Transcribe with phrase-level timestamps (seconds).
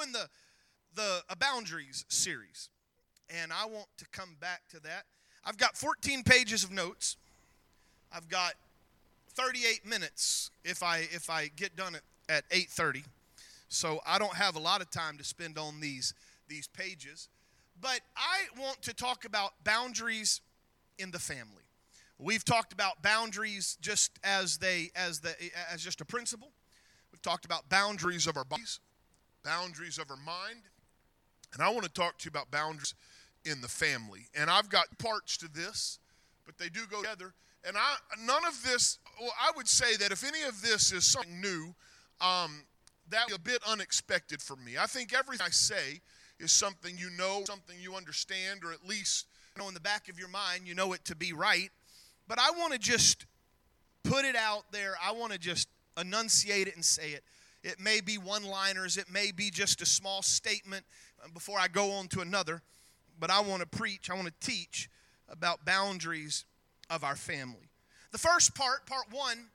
[0.00, 0.28] doing the
[0.94, 2.68] the a boundaries series,
[3.28, 5.04] and I want to come back to that.
[5.44, 7.16] I've got 14 pages of notes.
[8.12, 8.54] I've got
[9.34, 13.04] 38 minutes if I if I get done at, at 8:30.
[13.68, 16.12] So I don't have a lot of time to spend on these
[16.48, 17.28] these pages.
[17.80, 20.40] But I want to talk about boundaries
[20.98, 21.62] in the family.
[22.18, 25.34] We've talked about boundaries just as they as the
[25.72, 26.50] as just a principle.
[27.12, 28.80] We've talked about boundaries of our bodies,
[29.44, 30.62] boundaries of our mind,
[31.52, 32.94] and I want to talk to you about boundaries
[33.44, 34.28] in the family.
[34.34, 35.98] And I've got parts to this,
[36.46, 37.34] but they do go together.
[37.66, 38.98] And I none of this.
[39.20, 41.74] Well, I would say that if any of this is something new,
[42.20, 42.64] um,
[43.08, 44.78] that's a bit unexpected for me.
[44.78, 46.00] I think everything I say
[46.38, 50.08] is something you know, something you understand, or at least you know in the back
[50.08, 51.70] of your mind you know it to be right.
[52.28, 53.26] But I want to just
[54.04, 54.94] put it out there.
[55.04, 57.24] I want to just enunciate it and say it.
[57.62, 60.84] It may be one liners, it may be just a small statement
[61.22, 62.62] uh, before I go on to another.
[63.18, 64.88] But I want to preach, I want to teach
[65.28, 66.44] about boundaries
[66.88, 67.68] of our family.
[68.12, 69.48] The first part, part one,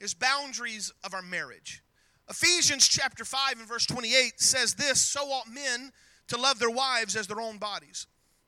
[0.00, 1.82] is boundaries of our marriage.
[2.28, 5.92] Ephesians chapter 5 and verse 28 says this So ought men
[6.28, 8.06] to love their wives as their own bodies.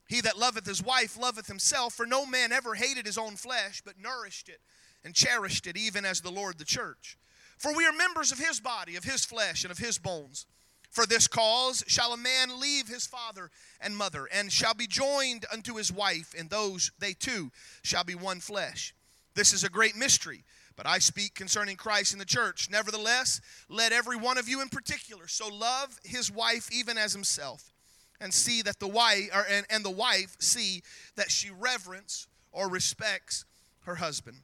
[0.08, 3.82] He that loveth his wife loveth himself, for no man ever hated his own flesh,
[3.84, 4.60] but nourished it
[5.04, 7.18] and cherished it, even as the Lord the church.
[7.62, 10.46] For we are members of his body, of his flesh, and of his bones.
[10.90, 15.46] For this cause shall a man leave his father and mother, and shall be joined
[15.52, 18.92] unto his wife, and those they two shall be one flesh.
[19.34, 20.42] This is a great mystery,
[20.74, 22.68] but I speak concerning Christ and the church.
[22.68, 27.72] Nevertheless, let every one of you in particular so love his wife even as himself,
[28.20, 30.82] and see that the wife or, and, and the wife see
[31.14, 33.44] that she reverence or respects
[33.84, 34.38] her husband.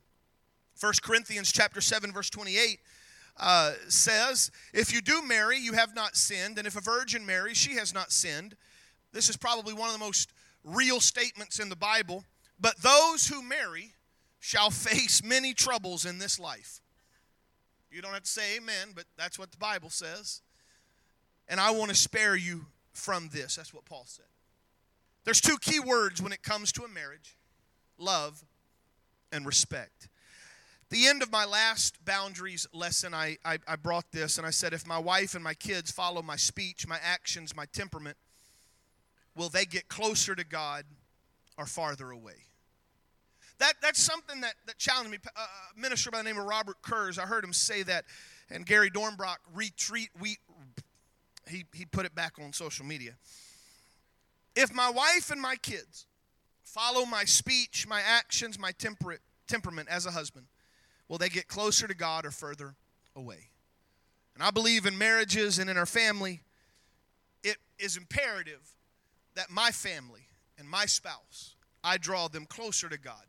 [0.78, 2.78] 1 Corinthians chapter 7 verse 28
[3.38, 7.56] uh, says, If you do marry, you have not sinned, and if a virgin marries,
[7.56, 8.56] she has not sinned.
[9.12, 10.30] This is probably one of the most
[10.64, 12.24] real statements in the Bible.
[12.60, 13.92] But those who marry
[14.40, 16.80] shall face many troubles in this life.
[17.90, 20.42] You don't have to say amen, but that's what the Bible says.
[21.48, 23.56] And I want to spare you from this.
[23.56, 24.26] That's what Paul said.
[25.24, 27.36] There's two key words when it comes to a marriage
[27.98, 28.44] love
[29.32, 30.07] and respect
[30.90, 34.72] the end of my last boundaries lesson, I, I, I, brought this and I said,
[34.72, 38.16] if my wife and my kids follow my speech, my actions, my temperament,
[39.36, 40.84] will they get closer to God
[41.58, 42.44] or farther away?
[43.58, 45.18] That, that's something that, that challenged me.
[45.36, 48.04] A minister by the name of Robert Kurz, I heard him say that,
[48.50, 50.38] and Gary Dornbrock retreat, we,
[51.48, 53.16] he, he put it back on social media.
[54.54, 56.06] If my wife and my kids
[56.64, 60.46] follow my speech, my actions, my temperate, temperament as a husband,
[61.08, 62.74] will they get closer to God or further
[63.16, 63.48] away?
[64.34, 66.40] And I believe in marriages and in our family,
[67.42, 68.74] it is imperative
[69.34, 73.24] that my family and my spouse, I draw them closer to God,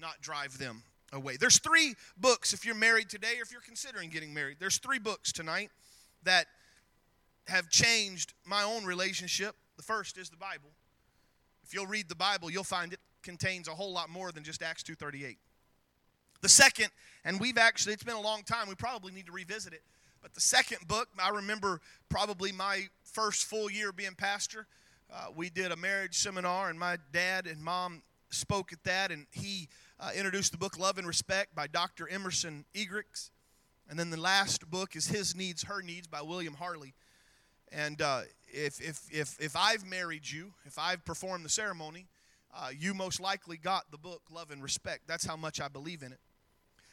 [0.00, 1.36] not drive them away.
[1.36, 4.98] There's three books, if you're married today or if you're considering getting married, there's three
[4.98, 5.70] books tonight
[6.22, 6.46] that
[7.46, 9.54] have changed my own relationship.
[9.76, 10.70] The first is the Bible.
[11.64, 14.62] If you'll read the Bible, you'll find it contains a whole lot more than just
[14.62, 15.36] Acts 2:38.
[16.40, 16.88] The second,
[17.24, 19.82] and we've actually, it's been a long time, we probably need to revisit it.
[20.22, 24.66] But the second book, I remember probably my first full year being pastor.
[25.12, 29.26] Uh, we did a marriage seminar, and my dad and mom spoke at that, and
[29.30, 29.68] he
[30.00, 32.08] uh, introduced the book Love and Respect by Dr.
[32.08, 33.30] Emerson Eggerichs.
[33.88, 36.94] And then the last book is His Needs, Her Needs by William Harley.
[37.72, 42.06] And uh, if, if, if, if I've married you, if I've performed the ceremony,
[42.54, 45.02] uh, you most likely got the book Love and Respect.
[45.06, 46.20] That's how much I believe in it.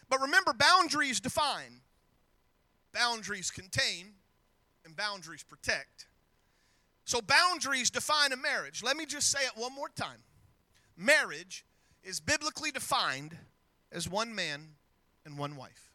[0.09, 1.81] But remember, boundaries define,
[2.93, 4.13] boundaries contain,
[4.85, 6.07] and boundaries protect.
[7.05, 8.81] So, boundaries define a marriage.
[8.83, 10.23] Let me just say it one more time.
[10.97, 11.66] Marriage
[12.03, 13.35] is biblically defined
[13.91, 14.75] as one man
[15.25, 15.91] and one wife,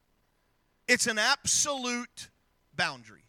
[0.88, 2.31] it's an absolute
[2.75, 3.25] boundary.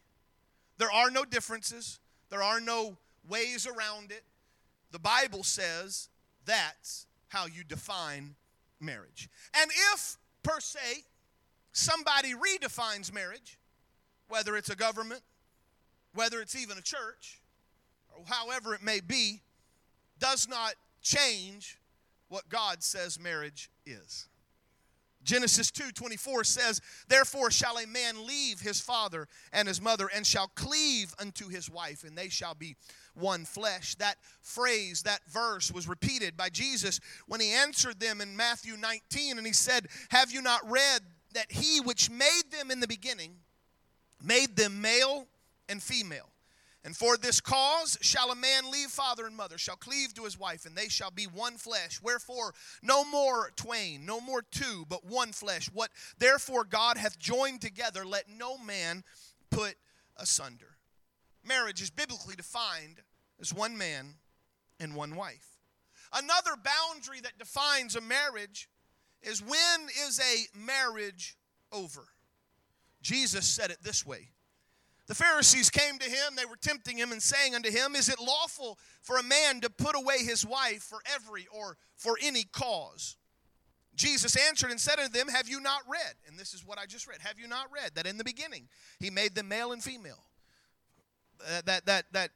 [0.77, 1.99] There are no differences,
[2.29, 2.97] there are no
[3.27, 4.23] ways around it.
[4.91, 6.09] The Bible says
[6.45, 8.35] that's how you define
[8.79, 9.29] marriage.
[9.53, 11.03] And if per se,
[11.71, 13.59] somebody redefines marriage,
[14.27, 15.21] whether it's a government,
[16.13, 17.41] whether it's even a church,
[18.15, 19.41] or however it may be,
[20.19, 21.79] does not change
[22.29, 24.27] what God says marriage is.
[25.23, 30.47] Genesis 2:24 says, "Therefore shall a man leave his father and his mother and shall
[30.47, 32.75] cleave unto his wife, and they shall be
[33.13, 38.35] one flesh." That phrase, that verse was repeated by Jesus when he answered them in
[38.35, 41.03] Matthew 19 and he said, "Have you not read
[41.33, 43.43] that he which made them in the beginning
[44.19, 45.27] made them male
[45.69, 46.31] and female?"
[46.83, 50.39] And for this cause shall a man leave father and mother, shall cleave to his
[50.39, 51.99] wife, and they shall be one flesh.
[52.01, 55.69] Wherefore, no more twain, no more two, but one flesh.
[55.71, 59.03] What therefore God hath joined together, let no man
[59.51, 59.75] put
[60.17, 60.77] asunder.
[61.43, 63.01] Marriage is biblically defined
[63.39, 64.15] as one man
[64.79, 65.57] and one wife.
[66.13, 68.67] Another boundary that defines a marriage
[69.21, 71.37] is when is a marriage
[71.71, 72.07] over?
[73.01, 74.29] Jesus said it this way
[75.11, 78.17] the Pharisees came to him, they were tempting him and saying unto him, Is it
[78.17, 83.17] lawful for a man to put away his wife for every or for any cause?
[83.93, 86.13] Jesus answered and said unto them, Have you not read?
[86.29, 87.17] And this is what I just read.
[87.19, 88.69] Have you not read that in the beginning
[89.01, 90.23] he made them male and female?
[91.45, 92.29] Uh, that that that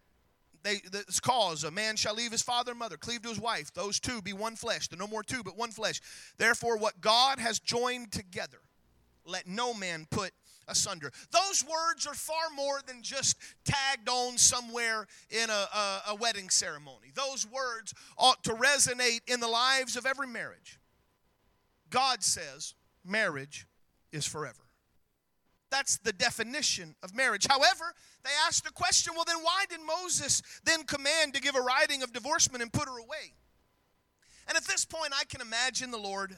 [0.63, 3.73] they this cause a man shall leave his father and mother, cleave to his wife,
[3.73, 4.89] those two be one flesh.
[4.89, 6.01] There no more two, but one flesh.
[6.37, 8.59] Therefore, what God has joined together,
[9.25, 10.33] let no man put
[10.67, 11.11] asunder.
[11.31, 16.49] Those words are far more than just tagged on somewhere in a, a, a, wedding
[16.49, 17.11] ceremony.
[17.13, 20.79] Those words ought to resonate in the lives of every marriage.
[21.89, 22.73] God says
[23.03, 23.67] marriage
[24.11, 24.59] is forever.
[25.71, 27.47] That's the definition of marriage.
[27.49, 31.61] However, they ask the question well, then why did Moses then command to give a
[31.61, 33.33] writing of divorcement and put her away?
[34.47, 36.35] And at this point, I can imagine the Lord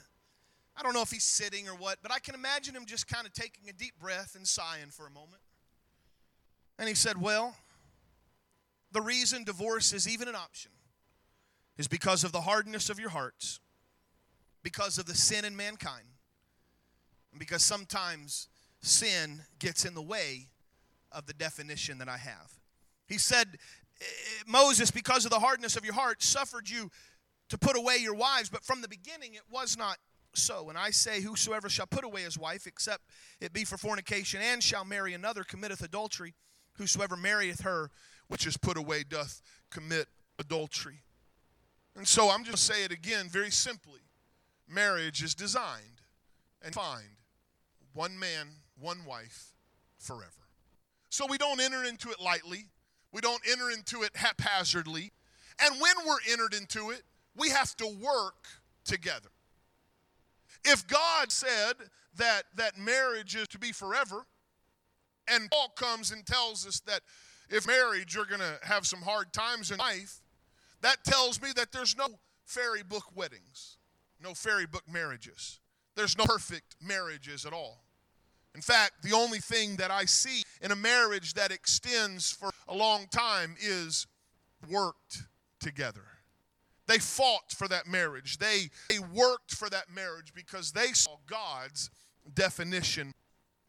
[0.77, 3.25] I don't know if he's sitting or what, but I can imagine him just kind
[3.25, 5.41] of taking a deep breath and sighing for a moment.
[6.77, 7.55] And he said, Well,
[8.91, 10.71] the reason divorce is even an option
[11.77, 13.59] is because of the hardness of your hearts,
[14.63, 16.05] because of the sin in mankind,
[17.31, 18.47] and because sometimes
[18.81, 20.47] sin gets in the way
[21.11, 22.51] of the definition that I have.
[23.07, 23.57] He said,
[23.99, 24.05] eh,
[24.45, 26.91] Moses, because of the hardness of your heart, suffered you
[27.49, 29.97] to put away your wives, but from the beginning it was not
[30.37, 30.69] so.
[30.69, 33.03] And I say, Whosoever shall put away his wife, except
[33.41, 36.33] it be for fornication, and shall marry another, committeth adultery.
[36.73, 37.89] Whosoever marrieth her,
[38.27, 39.41] which is put away, doth
[39.71, 40.07] commit
[40.39, 41.01] adultery.
[41.95, 44.01] And so I'm just say it again very simply.
[44.69, 46.01] Marriage is designed
[46.63, 47.07] and find
[47.93, 48.47] one man,
[48.79, 49.53] one wife
[49.97, 50.31] forever.
[51.09, 52.67] So we don't enter into it lightly.
[53.11, 55.11] We don't enter into it haphazardly.
[55.59, 57.01] And when we're entered into it,
[57.35, 58.45] we have to work
[58.85, 59.29] together.
[60.63, 61.73] If God said
[62.17, 64.25] that, that marriage is to be forever,
[65.27, 67.01] and Paul comes and tells us that
[67.49, 70.21] if marriage, you're going to have some hard times in life,
[70.81, 72.07] that tells me that there's no
[72.45, 73.77] fairy book weddings,
[74.21, 75.59] no fairy book marriages.
[75.95, 77.83] There's no perfect marriages at all.
[78.53, 82.75] In fact, the only thing that I see in a marriage that extends for a
[82.75, 84.07] long time is
[84.69, 85.23] worked
[85.59, 86.05] together.
[86.87, 88.37] They fought for that marriage.
[88.37, 91.89] They, they worked for that marriage because they saw God's
[92.33, 93.13] definition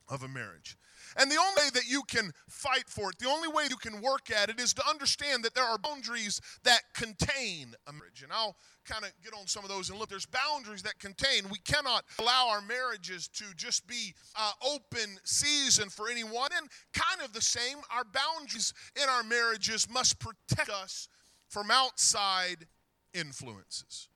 [0.09, 0.77] of a marriage.
[1.17, 4.01] And the only way that you can fight for it, the only way you can
[4.01, 8.23] work at it is to understand that there are boundaries that contain a marriage.
[8.23, 10.09] And I'll kind of get on some of those and look.
[10.09, 11.49] There's boundaries that contain.
[11.51, 16.51] We cannot allow our marriages to just be uh, open season for anyone.
[16.57, 21.09] And kind of the same, our boundaries in our marriages must protect us
[21.49, 22.67] from outside
[23.15, 24.09] influences.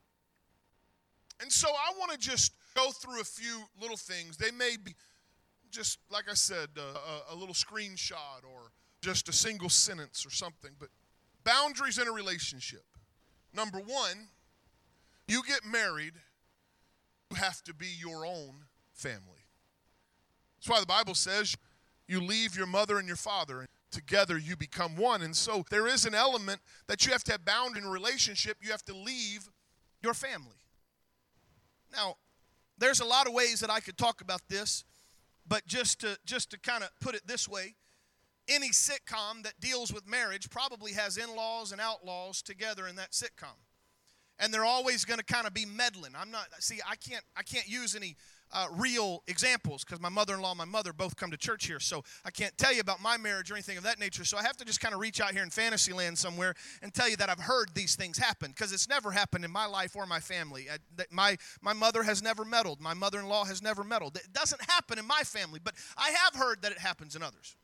[1.41, 4.37] And so I want to just go through a few little things.
[4.37, 4.95] They may be
[5.71, 6.81] just, like I said, uh,
[7.31, 10.89] a, a little screenshot or just a single sentence or something, but
[11.43, 12.85] boundaries in a relationship.
[13.53, 14.29] Number one,
[15.27, 16.13] you get married,
[17.29, 18.55] you have to be your own
[18.93, 19.43] family.
[20.57, 21.55] That's why the Bible says
[22.07, 25.21] you leave your mother and your father together you become one.
[25.21, 28.57] And so there is an element that you have to have bound in relationship.
[28.59, 29.47] You have to leave
[30.01, 30.57] your family.
[31.95, 32.17] Now,
[32.77, 34.83] there's a lot of ways that I could talk about this,
[35.47, 37.75] but just to just to kind of put it this way,
[38.49, 43.55] any sitcom that deals with marriage probably has in-laws and outlaws together in that sitcom.
[44.39, 46.13] And they're always going to kind of be meddling.
[46.17, 48.17] I'm not see I can't I can't use any
[48.53, 51.65] uh, real examples because my mother in law and my mother both come to church
[51.65, 51.79] here.
[51.79, 54.23] So I can't tell you about my marriage or anything of that nature.
[54.23, 56.93] So I have to just kind of reach out here in fantasy land somewhere and
[56.93, 59.95] tell you that I've heard these things happen because it's never happened in my life
[59.95, 60.67] or my family.
[60.71, 60.77] I,
[61.11, 64.15] my, my mother has never meddled, my mother in law has never meddled.
[64.15, 67.55] It doesn't happen in my family, but I have heard that it happens in others.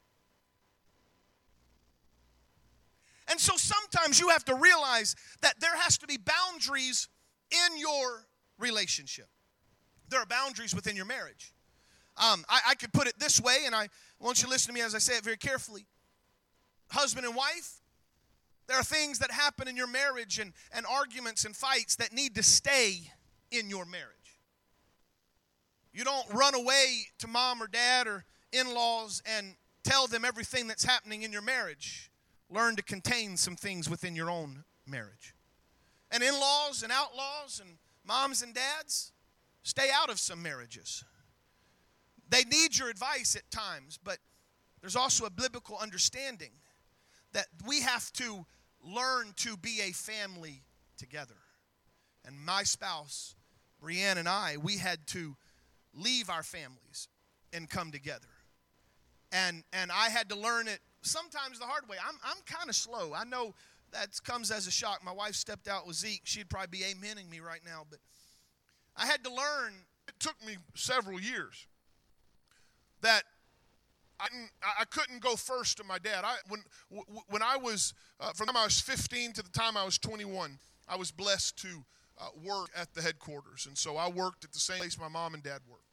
[3.30, 7.08] And so sometimes you have to realize that there has to be boundaries
[7.52, 8.26] in your
[8.58, 9.28] relationship
[10.10, 11.54] there are boundaries within your marriage.
[12.18, 13.88] Um, I, I could put it this way, and I
[14.20, 15.86] want you to listen to me as I say it very carefully.
[16.90, 17.82] Husband and wife,
[18.68, 22.36] there are things that happen in your marriage and, and arguments and fights that need
[22.36, 23.12] to stay
[23.52, 24.40] in your marriage.
[25.94, 30.68] You don't run away to mom or dad or in laws and tell them everything
[30.68, 32.12] that's happening in your marriage.
[32.52, 35.36] learn to contain some things within your own marriage.
[36.12, 39.12] And in laws and outlaws and moms and dads,
[39.70, 41.04] stay out of some marriages.
[42.28, 44.18] They need your advice at times, but
[44.82, 46.52] there's also a biblical understanding
[47.34, 48.46] that we have to
[48.84, 50.64] learn to be a family
[50.98, 51.36] together.
[52.26, 53.36] And my spouse,
[53.82, 55.36] Brianne, and I, we had to
[55.94, 57.08] leave our families
[57.54, 58.28] and come together.
[59.32, 61.98] And, and I had to learn it sometimes the hard way.
[62.04, 63.14] I'm, I'm kind of slow.
[63.16, 63.54] I know
[63.92, 65.04] that comes as a shock.
[65.04, 66.22] My wife stepped out with Zeke.
[66.24, 68.00] She'd probably be amening me right now, but
[69.00, 69.74] I had to learn.
[70.08, 71.68] It took me several years
[73.02, 73.24] that
[74.20, 74.28] I,
[74.82, 76.24] I couldn't go first to my dad.
[76.26, 76.64] I, when,
[77.30, 79.98] when I was, uh, from the time I was 15 to the time I was
[79.98, 81.86] 21, I was blessed to
[82.20, 83.66] uh, work at the headquarters.
[83.66, 85.84] And so I worked at the same place my mom and dad worked.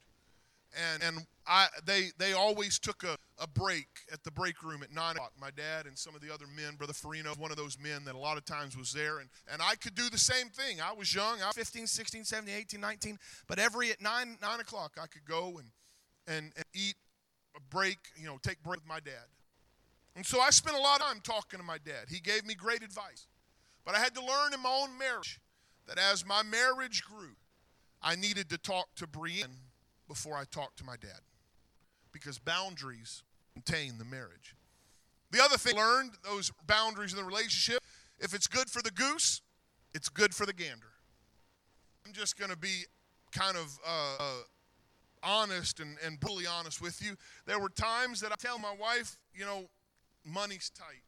[0.93, 4.93] And, and I, they, they always took a, a break at the break room at
[4.93, 5.33] 9 o'clock.
[5.41, 8.15] My dad and some of the other men, Brother Farino, one of those men that
[8.15, 9.19] a lot of times was there.
[9.19, 10.81] And, and I could do the same thing.
[10.81, 11.43] I was young.
[11.43, 13.19] I was 15, 16, 17, 18, 19.
[13.47, 15.69] But every at 9, 9 o'clock, I could go and,
[16.27, 16.95] and, and eat
[17.55, 19.27] a break, you know, take break with my dad.
[20.15, 22.07] And so I spent a lot of time talking to my dad.
[22.09, 23.27] He gave me great advice.
[23.85, 25.41] But I had to learn in my own marriage
[25.87, 27.37] that as my marriage grew,
[28.03, 29.59] I needed to talk to Brienne
[30.09, 31.21] before I talked to my dad.
[32.13, 33.23] Because boundaries
[33.57, 34.55] contain the marriage.
[35.31, 37.83] The other thing learned, those boundaries in the relationship,
[38.19, 39.41] if it's good for the goose,
[39.95, 40.93] it's good for the gander.
[42.07, 42.85] I'm just going to be
[43.33, 44.25] kind of uh, uh,
[45.23, 47.17] honest and, and brutally honest with you.
[47.47, 49.65] There were times that I tell my wife, you know,
[50.25, 51.03] money's tight.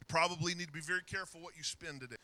[0.00, 2.16] You probably need to be very careful what you spend today.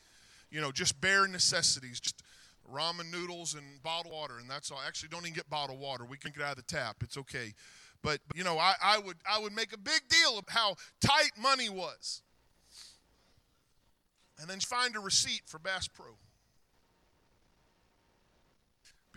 [0.51, 2.23] You know, just bare necessities, just
[2.71, 4.81] ramen noodles and bottled water, and that's all.
[4.87, 6.05] Actually, don't even get bottled water.
[6.05, 6.97] We can get out of the tap.
[7.03, 7.55] It's okay.
[8.05, 11.31] But you know, I, I would I would make a big deal of how tight
[11.41, 12.21] money was.
[14.39, 16.17] And then find a receipt for Bass Pro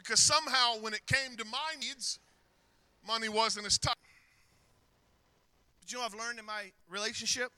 [0.07, 2.19] because somehow when it came to my needs,
[3.05, 3.95] money wasn't as tight.
[5.81, 7.51] But you know I've learned in my relationship?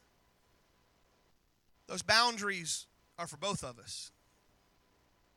[1.86, 2.88] Those boundaries
[3.20, 4.12] are for both of us.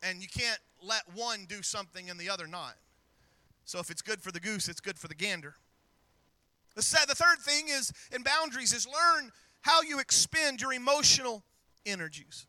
[0.03, 2.77] And you can't let one do something and the other not.
[3.67, 5.57] So if it's good for the goose, it's good for the gander.
[6.75, 9.31] The, the third thing is in boundaries is learn
[9.62, 11.45] how you expend your emotional
[11.87, 12.47] energies.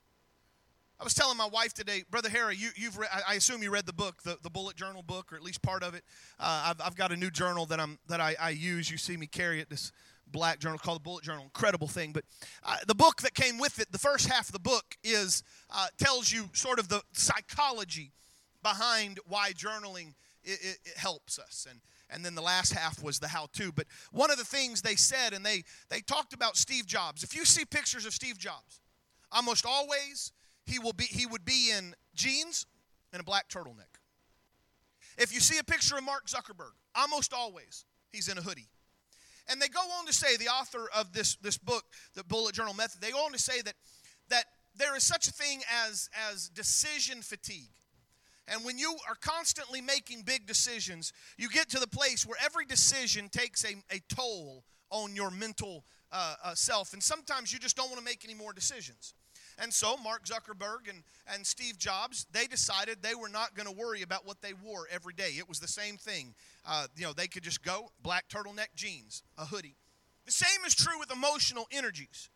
[1.00, 3.86] I was telling my wife today, Brother Harry, you, have re- I assume you read
[3.86, 6.04] the book, the, the bullet journal book, or at least part of it.
[6.40, 8.90] Uh, I've, I've got a new journal that I'm that I, I use.
[8.90, 9.70] You see me carry it.
[9.70, 9.92] This
[10.32, 11.44] black journal called the Bullet Journal.
[11.44, 12.14] Incredible thing.
[12.14, 12.24] But
[12.64, 15.88] uh, the book that came with it, the first half of the book is uh,
[15.98, 18.12] tells you sort of the psychology
[18.62, 20.14] behind why journaling
[20.44, 21.80] it, it, it helps us and
[22.14, 24.96] and then the last half was the how to but one of the things they
[24.96, 28.82] said and they they talked about steve jobs if you see pictures of steve jobs
[29.32, 30.32] almost always
[30.66, 32.66] he will be he would be in jeans
[33.14, 34.00] and a black turtleneck.
[35.18, 38.68] If you see a picture of Mark Zuckerberg, almost always he's in a hoodie.
[39.50, 41.84] And they go on to say, the author of this, this book,
[42.16, 43.74] the Bullet Journal Method, they go on to say that,
[44.30, 47.74] that there is such a thing as, as decision fatigue.
[48.48, 52.66] And when you are constantly making big decisions, you get to the place where every
[52.66, 56.94] decision takes a, a toll on your mental uh, uh, self.
[56.94, 59.14] And sometimes you just don't want to make any more decisions.
[59.60, 63.72] And so Mark Zuckerberg and, and Steve Jobs, they decided they were not going to
[63.72, 65.34] worry about what they wore every day.
[65.38, 66.34] It was the same thing.
[66.66, 69.76] Uh, you know, they could just go black turtleneck jeans, a hoodie.
[70.26, 72.30] The same is true with emotional energies.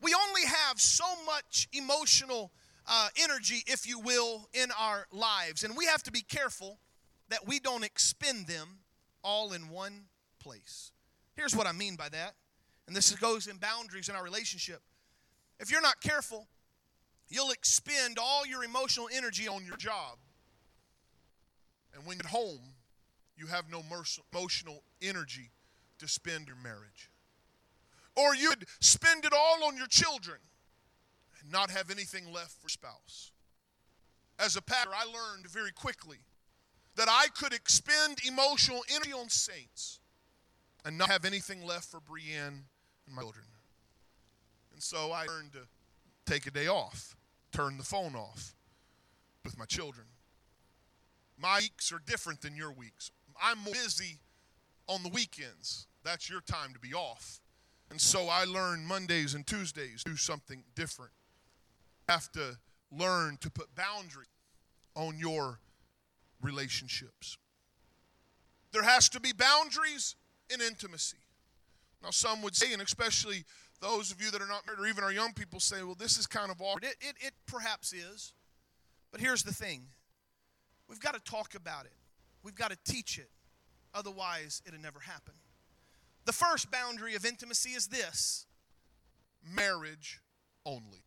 [0.00, 2.50] We only have so much emotional
[2.86, 5.62] uh, energy, if you will, in our lives.
[5.62, 6.78] And we have to be careful
[7.28, 8.80] that we don't expend them
[9.22, 10.04] all in one
[10.40, 10.92] place.
[11.34, 12.34] Here's what I mean by that.
[12.86, 14.82] And this goes in boundaries in our relationship.
[15.60, 16.48] If you're not careful,
[17.28, 20.18] you'll expend all your emotional energy on your job.
[21.94, 22.60] And when you're at home,
[23.36, 23.82] you have no
[24.32, 25.50] emotional energy
[25.98, 27.10] to spend your marriage.
[28.16, 30.38] Or you'd spend it all on your children
[31.42, 33.32] and not have anything left for spouse.
[34.38, 36.18] As a pastor, I learned very quickly
[36.96, 40.00] that I could expend emotional energy on saints
[40.84, 42.64] and not have anything left for Brienne
[43.06, 43.44] and my children.
[44.72, 45.66] And so I learned to
[46.26, 47.16] take a day off,
[47.52, 48.54] turn the phone off
[49.44, 50.06] with my children.
[51.38, 53.10] My weeks are different than your weeks.
[53.42, 54.18] I'm more busy
[54.86, 55.86] on the weekends.
[56.04, 57.40] That's your time to be off.
[57.90, 61.12] And so I learned Mondays and Tuesdays do something different.
[62.08, 62.58] Have to
[62.90, 64.28] learn to put boundaries
[64.94, 65.60] on your
[66.42, 67.38] relationships.
[68.72, 70.16] There has to be boundaries
[70.52, 71.18] in intimacy.
[72.02, 73.44] Now, some would say, and especially
[73.80, 76.18] those of you that are not married or even our young people say, well, this
[76.18, 76.84] is kind of awkward.
[76.84, 78.32] It, it, it perhaps is.
[79.10, 79.82] But here's the thing
[80.88, 81.96] we've got to talk about it,
[82.42, 83.30] we've got to teach it.
[83.94, 85.34] Otherwise, it'll never happen.
[86.24, 88.46] The first boundary of intimacy is this
[89.44, 90.20] marriage
[90.64, 91.04] only.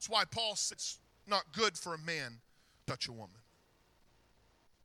[0.00, 2.40] That's why Paul says it's not good for a man
[2.78, 3.36] to touch a woman.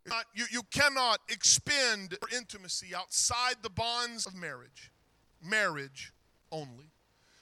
[0.06, 4.92] Not, you, you cannot expend intimacy outside the bonds of marriage.
[5.42, 6.12] Marriage
[6.52, 6.92] only.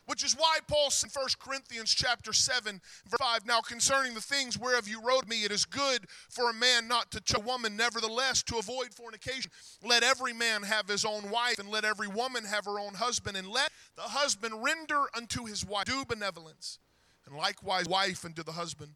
[0.05, 4.21] Which is why Paul said in 1 Corinthians chapter 7, verse 5, Now concerning the
[4.21, 7.43] things whereof you wrote me, it is good for a man not to touch a
[7.43, 9.49] woman, nevertheless to avoid fornication.
[9.83, 13.35] Let every man have his own wife, and let every woman have her own husband,
[13.35, 16.77] and let the husband render unto his wife due benevolence,
[17.25, 18.93] and likewise wife unto the husband.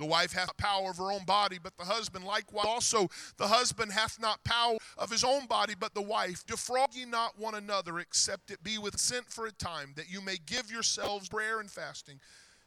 [0.00, 3.08] The wife hath power of her own body, but the husband likewise also.
[3.36, 6.42] The husband hath not power of his own body, but the wife.
[6.46, 10.22] Defraud ye not one another, except it be with consent for a time, that you
[10.22, 12.18] may give yourselves prayer and fasting,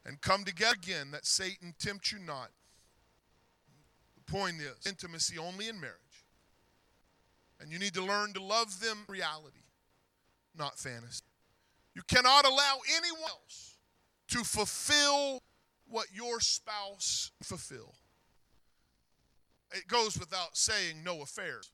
[0.05, 2.49] and come together again, that Satan tempt you not.
[4.15, 5.97] The point is intimacy only in marriage.
[7.59, 9.63] And you need to learn to love them reality,
[10.55, 11.23] not fantasy.
[11.95, 13.72] You cannot allow anyone else
[14.33, 15.43] to fulfill
[15.87, 17.93] what your spouse fulfill.
[19.71, 21.69] It goes without saying no affairs.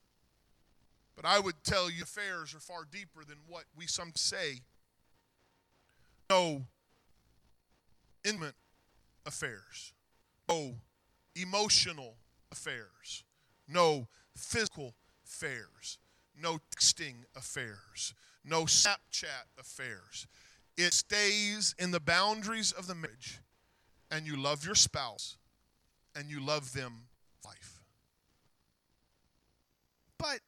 [1.15, 4.59] But I would tell you affairs are far deeper than what we some say.
[6.29, 6.63] No
[8.25, 8.55] intimate
[9.25, 9.93] affairs.
[10.49, 10.75] No
[11.37, 12.15] emotional
[12.51, 13.23] affairs.
[13.69, 15.97] No physical affairs.
[16.37, 18.13] No texting affairs.
[18.43, 20.27] No Snapchat affairs.
[20.81, 23.41] It stays in the boundaries of the marriage
[24.09, 25.35] and you love your spouse
[26.15, 27.09] and you love them
[27.43, 27.81] life.
[30.17, 30.39] But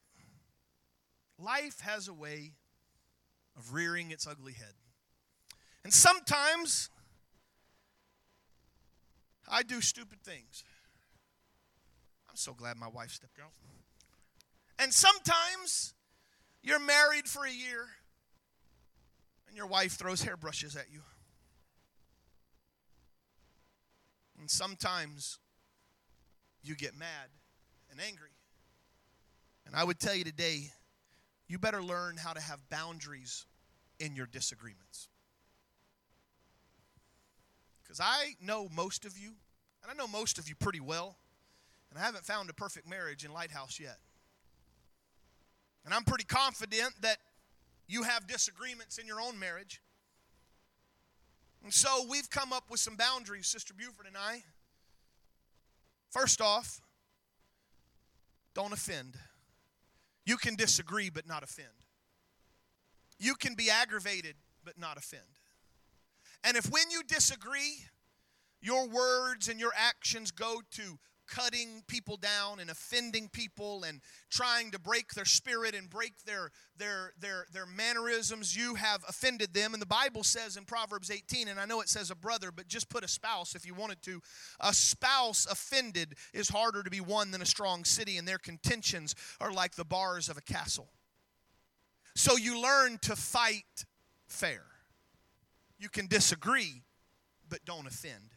[1.37, 2.53] life has a way
[3.57, 4.71] of rearing its ugly head.
[5.83, 6.89] And sometimes
[9.49, 10.63] I do stupid things.
[12.29, 13.51] I'm so glad my wife stepped out.
[14.79, 15.93] And sometimes
[16.63, 17.89] you're married for a year
[19.51, 21.01] and your wife throws hairbrushes at you.
[24.39, 25.39] And sometimes
[26.63, 27.27] you get mad
[27.91, 28.29] and angry.
[29.65, 30.71] And I would tell you today,
[31.49, 33.45] you better learn how to have boundaries
[33.99, 35.09] in your disagreements.
[37.83, 39.33] Because I know most of you,
[39.83, 41.17] and I know most of you pretty well,
[41.89, 43.97] and I haven't found a perfect marriage in Lighthouse yet.
[45.83, 47.17] And I'm pretty confident that
[47.91, 49.81] you have disagreements in your own marriage.
[51.61, 54.43] And so we've come up with some boundaries, Sister Buford and I.
[56.09, 56.81] First off,
[58.55, 59.17] don't offend.
[60.25, 61.67] You can disagree but not offend.
[63.19, 65.21] You can be aggravated but not offend.
[66.43, 67.85] And if when you disagree,
[68.61, 70.97] your words and your actions go to
[71.31, 76.51] cutting people down and offending people and trying to break their spirit and break their
[76.77, 78.55] their their their mannerisms.
[78.55, 79.73] You have offended them.
[79.73, 82.67] And the bible says in proverbs 18 and i know it says a brother but
[82.67, 84.21] just put a spouse if you wanted to
[84.59, 89.15] a spouse offended is harder to be won than a strong city and their contentions
[89.39, 90.89] are like the bars of a castle.
[92.15, 93.85] So you learn to fight
[94.27, 94.63] fair.
[95.79, 96.83] You can disagree
[97.49, 98.35] but don't offend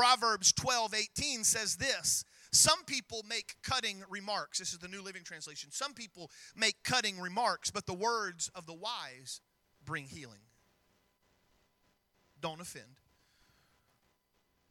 [0.00, 4.58] Proverbs 12, 18 says this Some people make cutting remarks.
[4.58, 5.70] This is the New Living Translation.
[5.70, 9.42] Some people make cutting remarks, but the words of the wise
[9.84, 10.40] bring healing.
[12.40, 12.96] Don't offend.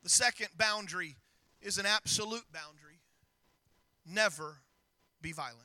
[0.01, 1.17] The second boundary
[1.61, 2.97] is an absolute boundary
[4.07, 4.61] never
[5.21, 5.59] be violent.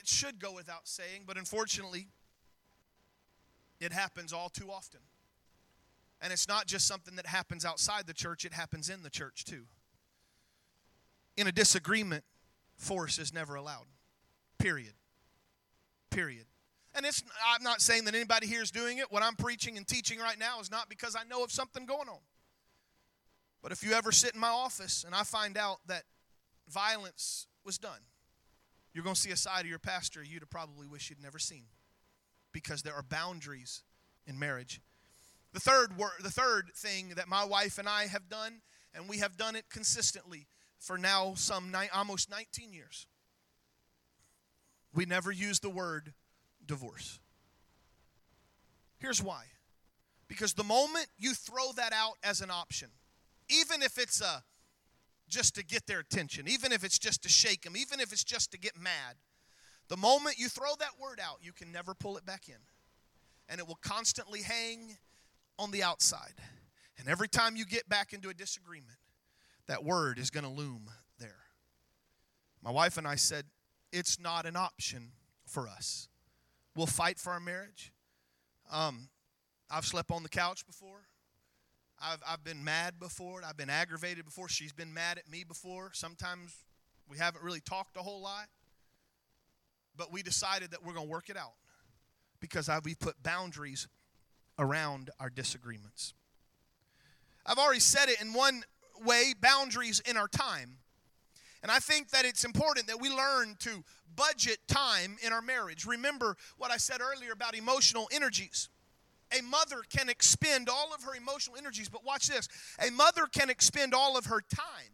[0.00, 2.06] It should go without saying, but unfortunately,
[3.80, 5.00] it happens all too often.
[6.20, 9.44] And it's not just something that happens outside the church, it happens in the church
[9.44, 9.64] too.
[11.36, 12.24] In a disagreement,
[12.76, 13.86] force is never allowed.
[14.58, 14.94] Period.
[16.10, 16.46] Period.
[16.94, 17.22] And it's
[17.54, 19.12] I'm not saying that anybody here is doing it.
[19.12, 22.08] What I'm preaching and teaching right now is not because I know of something going
[22.08, 22.18] on.
[23.62, 26.04] But if you ever sit in my office and I find out that
[26.68, 28.00] violence was done,
[28.92, 31.64] you're going to see a side of your pastor you'd probably wish you'd never seen.
[32.52, 33.82] Because there are boundaries
[34.26, 34.80] in marriage.
[35.58, 38.60] The third word, the third thing that my wife and I have done,
[38.94, 40.46] and we have done it consistently
[40.78, 43.08] for now some ni- almost 19 years.
[44.94, 46.14] We never use the word
[46.64, 47.18] divorce.
[48.98, 49.46] Here's why.
[50.28, 52.90] Because the moment you throw that out as an option,
[53.48, 54.44] even if it's a
[55.28, 58.22] just to get their attention, even if it's just to shake them, even if it's
[58.22, 59.16] just to get mad,
[59.88, 62.62] The moment you throw that word out, you can never pull it back in.
[63.48, 64.98] And it will constantly hang
[65.58, 66.34] on the outside.
[66.98, 68.98] And every time you get back into a disagreement,
[69.66, 71.36] that word is going to loom there.
[72.62, 73.44] My wife and I said,
[73.92, 75.12] it's not an option
[75.46, 76.08] for us.
[76.74, 77.92] We'll fight for our marriage.
[78.70, 79.08] Um,
[79.70, 81.06] I've slept on the couch before.
[82.00, 83.42] I've, I've been mad before.
[83.44, 84.48] I've been aggravated before.
[84.48, 85.90] She's been mad at me before.
[85.92, 86.54] Sometimes
[87.08, 88.46] we haven't really talked a whole lot.
[89.96, 91.54] But we decided that we're going to work it out
[92.40, 93.88] because we put boundaries
[94.58, 96.14] around our disagreements.
[97.46, 98.62] I've already said it in one
[99.04, 100.78] way boundaries in our time.
[101.62, 103.82] And I think that it's important that we learn to
[104.14, 105.86] budget time in our marriage.
[105.86, 108.68] Remember what I said earlier about emotional energies.
[109.36, 112.48] A mother can expend all of her emotional energies, but watch this.
[112.86, 114.92] A mother can expend all of her time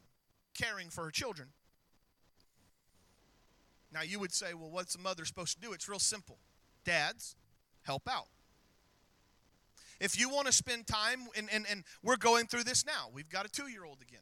[0.55, 1.49] caring for her children.
[3.93, 5.73] Now, you would say, well, what's a mother supposed to do?
[5.73, 6.39] It's real simple.
[6.85, 7.37] Dads,
[7.83, 8.27] help out.
[10.01, 13.29] If you want to spend time, and, and, and we're going through this now, we've
[13.29, 14.21] got a two year old again.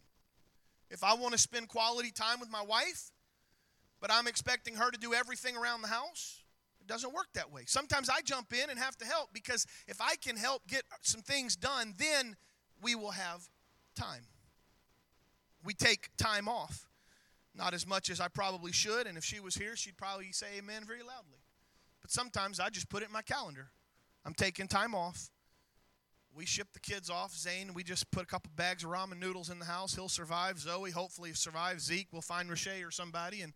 [0.91, 3.11] If I want to spend quality time with my wife,
[4.01, 6.43] but I'm expecting her to do everything around the house,
[6.81, 7.63] it doesn't work that way.
[7.67, 11.23] Sometimes I jump in and have to help because if I can help get some
[11.23, 12.37] things done, then
[12.83, 13.49] we will have
[13.95, 14.23] time.
[15.65, 16.89] We take time off.
[17.55, 20.47] Not as much as I probably should, and if she was here, she'd probably say
[20.59, 21.39] amen very loudly.
[22.01, 23.69] But sometimes I just put it in my calendar.
[24.25, 25.31] I'm taking time off.
[26.35, 27.35] We ship the kids off.
[27.35, 29.95] Zane, we just put a couple bags of ramen noodles in the house.
[29.95, 30.59] He'll survive.
[30.59, 31.85] Zoe, hopefully, survives.
[31.85, 33.43] Zeke, we'll find Rashay or somebody.
[33.43, 33.53] And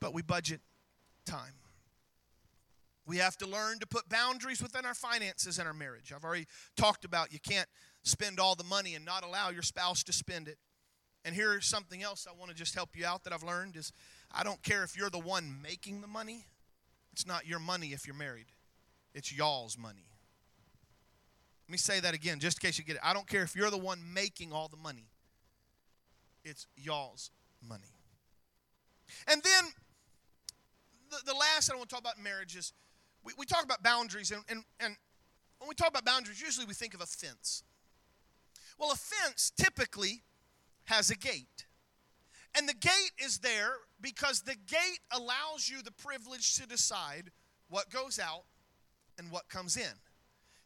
[0.00, 0.60] but we budget
[1.24, 1.54] time.
[3.06, 6.12] We have to learn to put boundaries within our finances and our marriage.
[6.14, 7.68] I've already talked about you can't
[8.02, 10.58] spend all the money and not allow your spouse to spend it.
[11.24, 13.92] And here's something else I want to just help you out that I've learned is
[14.30, 16.46] I don't care if you're the one making the money.
[17.12, 18.46] It's not your money if you're married.
[19.12, 20.09] It's y'all's money.
[21.70, 23.00] Let me say that again just in case you get it.
[23.04, 25.06] I don't care if you're the one making all the money.
[26.44, 27.30] It's y'all's
[27.68, 27.94] money.
[29.28, 29.64] And then
[31.10, 32.72] the, the last I want to talk about marriage is
[33.22, 34.96] we, we talk about boundaries, and, and, and
[35.60, 37.62] when we talk about boundaries, usually we think of a fence.
[38.76, 40.24] Well, a fence typically
[40.86, 41.66] has a gate.
[42.58, 47.30] And the gate is there because the gate allows you the privilege to decide
[47.68, 48.42] what goes out
[49.18, 49.92] and what comes in.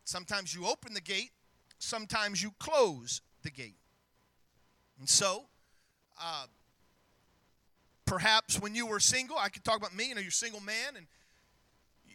[0.05, 1.31] Sometimes you open the gate,
[1.79, 3.79] sometimes you close the gate.
[4.99, 5.45] And so,
[6.21, 6.47] uh,
[8.05, 10.61] perhaps when you were single, I could talk about me, you know, you're a single
[10.61, 11.07] man and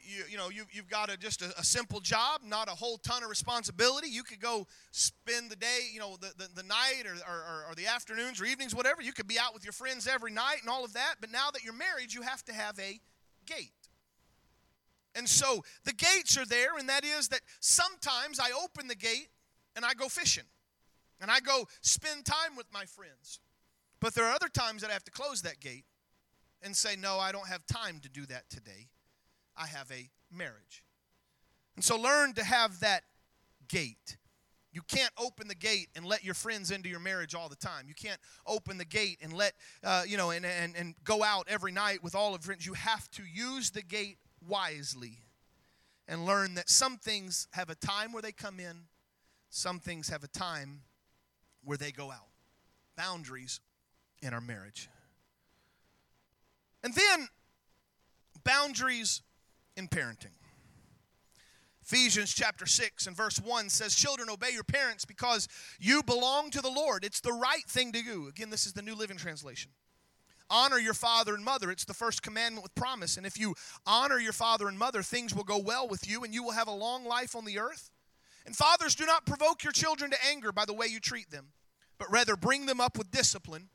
[0.10, 2.98] you, you know, you, you've got a, just a, a, simple job, not a whole
[2.98, 4.08] ton of responsibility.
[4.08, 7.76] You could go spend the day, you know, the, the, the night or, or, or
[7.76, 9.02] the afternoons or evenings, whatever.
[9.02, 11.16] You could be out with your friends every night and all of that.
[11.22, 13.00] But now that you're married, you have to have a
[13.46, 13.72] gate.
[15.16, 19.30] And so the gates are there, and that is that sometimes I open the gate
[19.76, 20.44] and I go fishing
[21.20, 23.40] and I go spend time with my friends.
[24.00, 25.86] But there are other times that I have to close that gate
[26.62, 28.88] and say, no, I don't have time to do that today.
[29.58, 30.84] I have a marriage.
[31.76, 33.04] And so learn to have that
[33.68, 34.18] gate.
[34.72, 37.86] You can't open the gate and let your friends into your marriage all the time.
[37.88, 41.48] You can't open the gate and let, uh, you know, and, and, and go out
[41.50, 42.66] every night with all of your friends.
[42.66, 44.18] You have to use the gate
[44.50, 45.20] wisely
[46.08, 48.86] and learn that some things have a time where they come in,
[49.50, 50.82] some things have a time
[51.64, 52.28] where they go out.
[52.98, 53.62] Boundaries
[54.22, 54.90] in our marriage.
[56.84, 57.28] And then
[58.44, 59.22] boundaries
[59.76, 60.34] in parenting.
[61.82, 65.48] Ephesians chapter 6 and verse 1 says, Children, obey your parents because
[65.80, 67.04] you belong to the Lord.
[67.04, 68.28] It's the right thing to do.
[68.28, 69.72] Again, this is the New Living Translation.
[70.50, 71.70] Honor your father and mother.
[71.72, 73.18] It's the first commandment with promise.
[73.18, 76.34] And if you honor your father and mother, things will go well with you and
[76.34, 77.92] you will have a long life on the earth.
[78.46, 81.50] And fathers, do not provoke your children to anger by the way you treat them,
[81.98, 83.70] but rather bring them up with discipline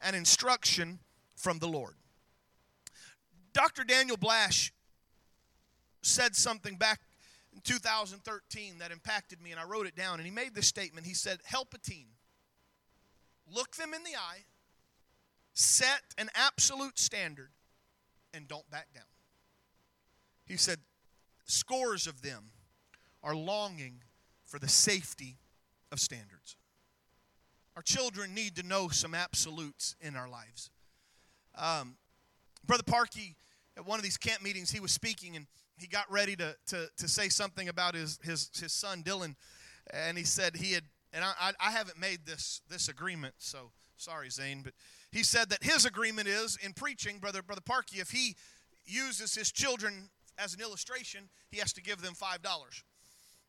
[0.00, 1.00] and instruction
[1.36, 1.94] from the Lord.
[3.52, 3.84] Dr.
[3.84, 4.72] Daniel Blash
[6.02, 7.00] said something back
[7.52, 10.18] in 2013 that impacted me, and I wrote it down.
[10.18, 11.06] And he made this statement.
[11.06, 12.06] He said, Help a teen,
[13.52, 14.44] look them in the eye,
[15.54, 17.50] set an absolute standard,
[18.32, 19.04] and don't back down.
[20.44, 20.78] He said,
[21.46, 22.50] Scores of them
[23.22, 24.00] are longing
[24.44, 25.36] for the safety
[25.92, 26.56] of standards.
[27.76, 30.70] Our children need to know some absolutes in our lives.
[31.56, 31.96] Um,
[32.66, 33.34] Brother Parkey,
[33.76, 36.88] at one of these camp meetings, he was speaking and he got ready to, to,
[36.96, 39.34] to say something about his, his, his son Dylan,
[39.90, 43.70] and he said he had, and I, I haven't made this, this agreement, so
[44.04, 44.74] sorry, Zane, but
[45.10, 48.36] he said that his agreement is in preaching, Brother, Brother Parkey, if he
[48.84, 52.82] uses his children as an illustration, he has to give them $5.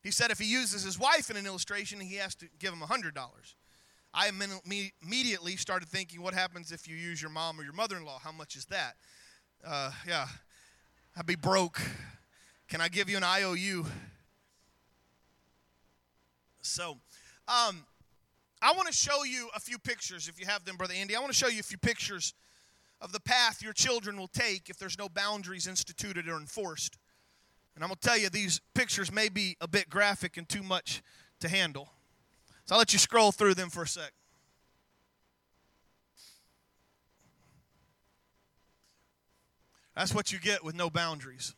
[0.02, 2.82] He said if he uses his wife in an illustration, he has to give them
[2.82, 3.12] $100.
[4.14, 4.32] I
[5.04, 8.20] immediately started thinking, what happens if you use your mom or your mother in law?
[8.24, 8.96] How much is that?
[9.66, 10.28] Uh, yeah,
[11.18, 11.82] I'd be broke.
[12.70, 13.86] Can I give you an IOU?
[16.62, 16.98] So,
[17.48, 17.86] um,
[18.66, 21.16] I want to show you a few pictures, if you have them, Brother Andy.
[21.16, 22.34] I want to show you a few pictures
[23.00, 26.98] of the path your children will take if there's no boundaries instituted or enforced.
[27.76, 30.64] And I'm going to tell you, these pictures may be a bit graphic and too
[30.64, 31.04] much
[31.42, 31.92] to handle.
[32.66, 34.12] So I'll let you scroll through them for a sec.
[39.96, 41.54] That's what you get with no boundaries.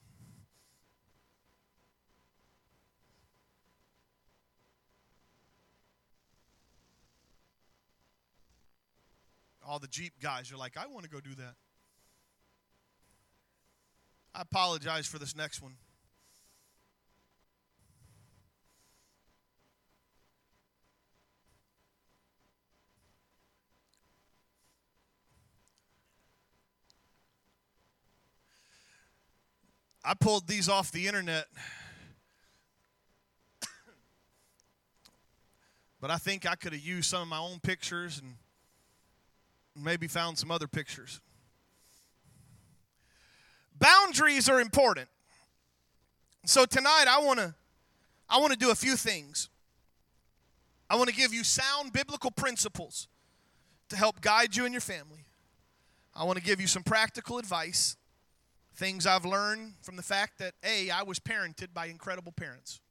[9.67, 11.55] All the Jeep guys are like, I want to go do that.
[14.33, 15.73] I apologize for this next one.
[30.05, 31.47] I pulled these off the internet.
[35.99, 38.35] but I think I could have used some of my own pictures and
[39.83, 41.21] maybe found some other pictures.
[43.79, 45.07] Boundaries are important.
[46.45, 47.53] So tonight I want to
[48.29, 49.49] I want to do a few things.
[50.89, 53.07] I want to give you sound biblical principles
[53.89, 55.25] to help guide you and your family.
[56.15, 57.95] I want to give you some practical advice,
[58.75, 62.81] things I've learned from the fact that A, I was parented by incredible parents.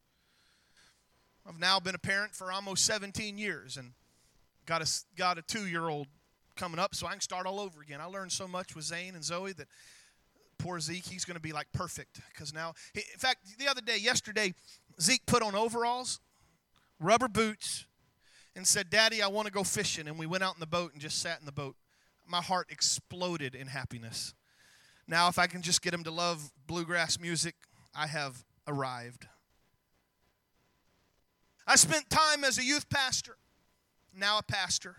[1.49, 3.93] I've now been a parent for almost 17 years and
[4.65, 6.07] got a, got a two year old
[6.57, 8.01] coming up, so I can start all over again.
[8.01, 9.69] I learned so much with Zane and Zoe that
[10.59, 13.99] poor Zeke, he's going to be like perfect because now, in fact, the other day,
[13.99, 14.55] yesterday,
[15.01, 16.21] Zeke put on overalls,
[16.99, 17.87] rubber boots,
[18.55, 20.09] and said, Daddy, I want to go fishing.
[20.09, 21.77] And we went out in the boat and just sat in the boat.
[22.27, 24.35] My heart exploded in happiness.
[25.07, 27.55] Now, if I can just get him to love bluegrass music,
[27.95, 29.27] I have arrived.
[31.67, 33.37] I spent time as a youth pastor,
[34.17, 34.97] now a pastor.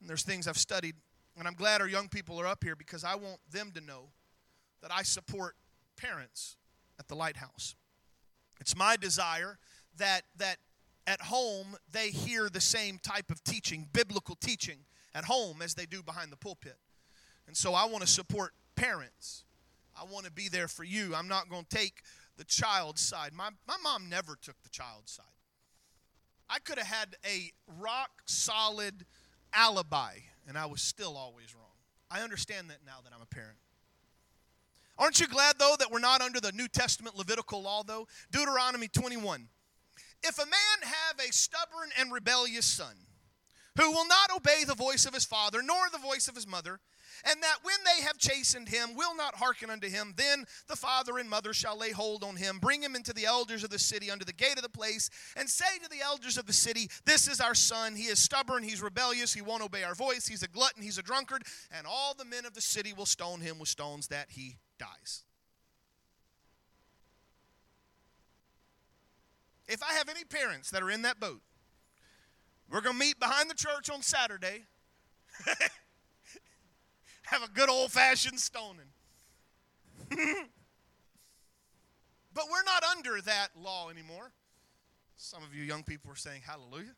[0.00, 0.94] And there's things I've studied.
[1.36, 4.10] And I'm glad our young people are up here because I want them to know
[4.82, 5.54] that I support
[5.96, 6.56] parents
[6.98, 7.74] at the lighthouse.
[8.60, 9.58] It's my desire
[9.96, 10.56] that, that
[11.06, 14.78] at home they hear the same type of teaching, biblical teaching,
[15.14, 16.76] at home as they do behind the pulpit.
[17.46, 19.44] And so I want to support parents.
[19.96, 21.14] I want to be there for you.
[21.14, 22.02] I'm not going to take
[22.36, 23.32] the child's side.
[23.32, 25.24] My, my mom never took the child's side.
[26.48, 29.04] I could have had a rock solid
[29.52, 30.14] alibi,
[30.46, 31.64] and I was still always wrong.
[32.10, 33.58] I understand that now that I'm a parent.
[34.98, 38.08] Aren't you glad, though, that we're not under the New Testament Levitical law, though?
[38.32, 39.48] Deuteronomy 21.
[40.22, 42.94] If a man have a stubborn and rebellious son,
[43.78, 46.80] who will not obey the voice of his father, nor the voice of his mother,
[47.24, 50.14] and that when they have chastened him, will not hearken unto him.
[50.16, 53.64] Then the father and mother shall lay hold on him, bring him into the elders
[53.64, 56.46] of the city, under the gate of the place, and say to the elders of
[56.46, 57.96] the city, This is our son.
[57.96, 61.02] He is stubborn, he's rebellious, he won't obey our voice, he's a glutton, he's a
[61.02, 64.56] drunkard, and all the men of the city will stone him with stones that he
[64.78, 65.24] dies.
[69.68, 71.42] If I have any parents that are in that boat,
[72.70, 74.64] we're going to meet behind the church on Saturday.
[77.30, 78.86] have a good old fashioned stoning.
[80.10, 80.18] but
[82.50, 84.32] we're not under that law anymore.
[85.16, 86.94] Some of you young people are saying hallelujah.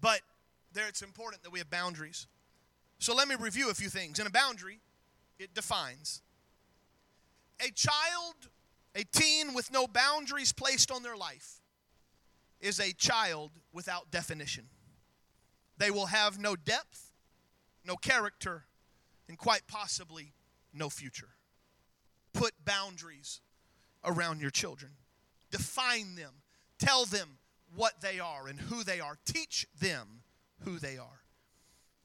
[0.00, 0.20] But
[0.72, 2.26] there it's important that we have boundaries.
[2.98, 4.18] So let me review a few things.
[4.18, 4.80] In a boundary,
[5.38, 6.22] it defines
[7.60, 8.34] a child,
[8.94, 11.60] a teen with no boundaries placed on their life
[12.60, 14.64] is a child without definition.
[15.78, 17.09] They will have no depth,
[17.84, 18.64] no character,
[19.28, 20.32] and quite possibly
[20.72, 21.30] no future.
[22.32, 23.40] Put boundaries
[24.04, 24.92] around your children,
[25.50, 26.32] define them,
[26.78, 27.38] tell them
[27.74, 30.22] what they are and who they are, teach them
[30.64, 31.20] who they are.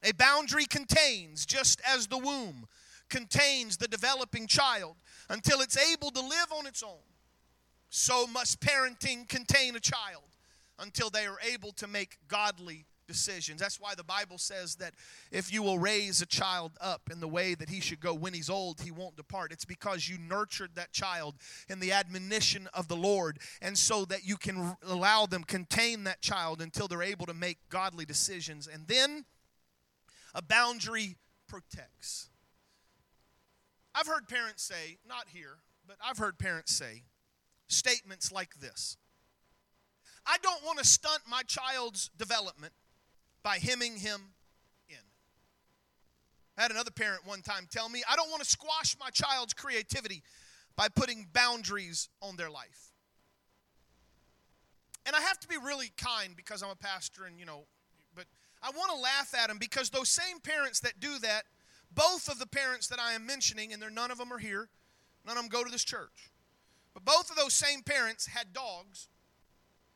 [0.02, 2.66] A boundary contains, just as the womb
[3.08, 4.96] contains the developing child
[5.28, 7.02] until it's able to live on its own,
[7.88, 10.24] so must parenting contain a child
[10.78, 13.60] until they are able to make godly decisions.
[13.60, 14.94] That's why the Bible says that
[15.30, 18.34] if you will raise a child up in the way that he should go when
[18.34, 19.52] he's old, he won't depart.
[19.52, 21.36] It's because you nurtured that child
[21.68, 26.22] in the admonition of the Lord, and so that you can allow them, contain that
[26.22, 28.66] child until they're able to make godly decisions.
[28.66, 29.24] And then
[30.34, 31.16] a boundary
[31.48, 32.28] protects.
[33.94, 37.04] I've heard parents say, not here, but I've heard parents say
[37.68, 38.96] statements like this
[40.26, 42.72] I don't want to stunt my child's development
[43.46, 44.20] by hemming him
[44.88, 44.96] in.
[46.58, 49.54] I had another parent one time tell me, I don't want to squash my child's
[49.54, 50.24] creativity
[50.74, 52.90] by putting boundaries on their life.
[55.06, 57.66] And I have to be really kind because I'm a pastor and, you know,
[58.16, 58.24] but
[58.64, 61.44] I want to laugh at them because those same parents that do that,
[61.94, 64.70] both of the parents that I am mentioning, and there none of them are here,
[65.24, 66.32] none of them go to this church.
[66.94, 69.08] But both of those same parents had dogs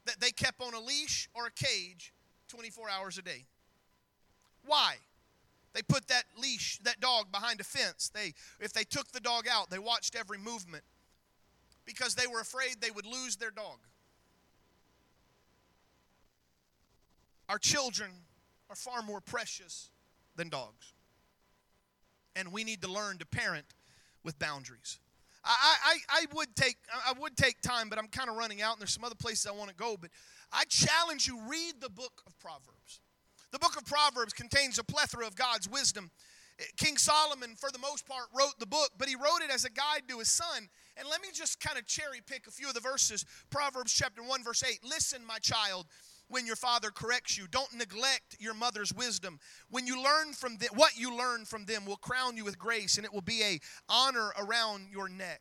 [0.05, 2.13] that they kept on a leash or a cage
[2.51, 3.45] 24 hours a day.
[4.67, 4.97] Why?
[5.73, 8.11] They put that leash, that dog behind a fence.
[8.13, 10.85] They if they took the dog out, they watched every movement
[11.87, 13.79] because they were afraid they would lose their dog.
[17.49, 18.11] Our children
[18.69, 19.91] are far more precious
[20.37, 20.93] than dogs.
[22.37, 23.67] And we need to learn to parent
[24.23, 24.99] with boundaries.
[25.45, 28.73] I, I, I would take I would take time, but I'm kind of running out,
[28.75, 29.97] and there's some other places I want to go.
[30.01, 30.11] But
[30.53, 33.01] I challenge you, read the book of Proverbs.
[33.53, 36.11] The book of Proverbs contains a plethora of God's wisdom.
[36.77, 39.71] King Solomon, for the most part, wrote the book, but he wrote it as a
[39.71, 40.69] guide to his son.
[40.97, 43.25] And let me just kind of cherry pick a few of the verses.
[43.51, 45.87] Proverbs chapter 1, verse 8 Listen, my child,
[46.29, 47.47] when your father corrects you.
[47.51, 49.39] Don't neglect your mother's wisdom.
[49.71, 52.97] When you learn from them, what you learn from them will crown you with grace,
[52.97, 53.59] and it will be a
[53.89, 55.41] honor around your neck.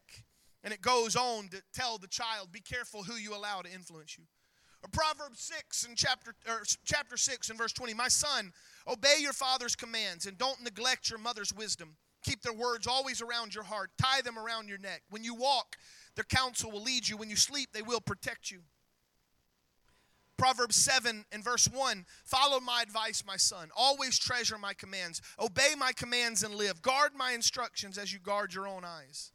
[0.64, 4.18] And it goes on to tell the child, be careful who you allow to influence
[4.18, 4.26] you.
[4.84, 6.34] Or Proverbs 6 and chapter,
[6.86, 7.94] chapter 6 and verse 20.
[7.94, 8.54] My son,
[8.88, 11.96] obey your father's commands and don't neglect your mother's wisdom.
[12.24, 13.92] Keep their words always around your heart.
[14.02, 15.04] Tie them around your neck.
[15.10, 15.78] When you walk,
[16.16, 17.18] their counsel will lead you.
[17.18, 18.60] When you sleep, they will protect you.
[20.38, 23.70] Proverbs 7 and verse 1 Follow my advice, my son.
[23.76, 25.22] Always treasure my commands.
[25.38, 26.82] Obey my commands and live.
[26.82, 29.34] Guard my instructions as you guard your own eyes.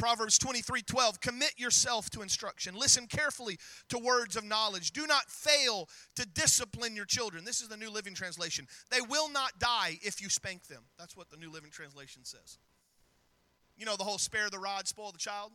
[0.00, 2.74] Proverbs 23 12, commit yourself to instruction.
[2.74, 3.58] Listen carefully
[3.90, 4.92] to words of knowledge.
[4.92, 7.44] Do not fail to discipline your children.
[7.44, 8.66] This is the New Living Translation.
[8.90, 10.84] They will not die if you spank them.
[10.98, 12.56] That's what the New Living Translation says.
[13.76, 15.52] You know the whole spare the rod, spoil the child?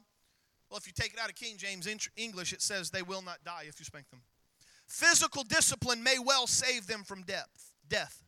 [0.70, 3.44] Well, if you take it out of King James English, it says they will not
[3.44, 4.22] die if you spank them.
[4.86, 7.72] Physical discipline may well save them from death.
[7.90, 8.22] Death.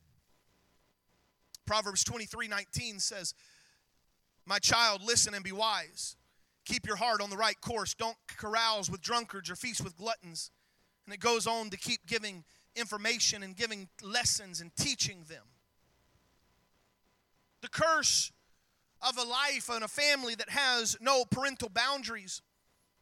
[1.68, 3.36] Proverbs 23 19 says,
[4.48, 6.16] my child, listen and be wise.
[6.66, 7.94] Keep your heart on the right course.
[7.94, 10.52] Don't carouse with drunkards or feast with gluttons.
[11.06, 12.44] And it goes on to keep giving
[12.76, 15.44] information and giving lessons and teaching them.
[17.62, 18.32] The curse
[19.02, 22.42] of a life and a family that has no parental boundaries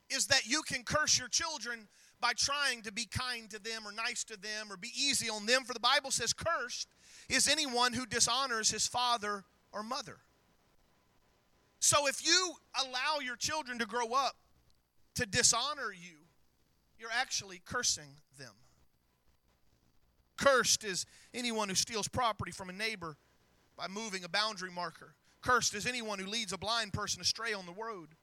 [0.09, 1.87] is that you can curse your children
[2.21, 5.45] by trying to be kind to them or nice to them or be easy on
[5.45, 5.63] them.
[5.63, 6.87] For the Bible says, cursed
[7.29, 10.17] is anyone who dishonors his father or mother.
[11.85, 14.35] So if you allow your children to grow up
[15.13, 16.15] to dishonor you,
[16.97, 18.53] you're actually cursing them.
[20.35, 23.17] Cursed is anyone who steals property from a neighbor
[23.77, 25.13] by moving a boundary marker.
[25.43, 28.15] Cursed is anyone who leads a blind person astray on the road.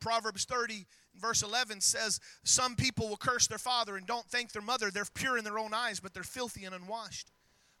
[0.00, 0.86] Proverbs 30,
[1.20, 4.90] verse 11 says, Some people will curse their father and don't thank their mother.
[4.90, 7.30] They're pure in their own eyes, but they're filthy and unwashed.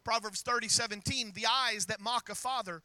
[0.04, 2.84] Proverbs 30, 17, The eyes that mock a father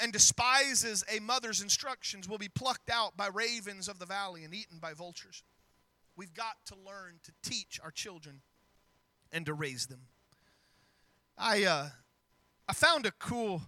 [0.00, 4.54] and despises a mother's instructions will be plucked out by ravens of the valley and
[4.54, 5.42] eaten by vultures.
[6.16, 8.42] We've got to learn to teach our children
[9.32, 10.00] and to raise them.
[11.38, 11.88] I uh,
[12.68, 13.62] I found a cool.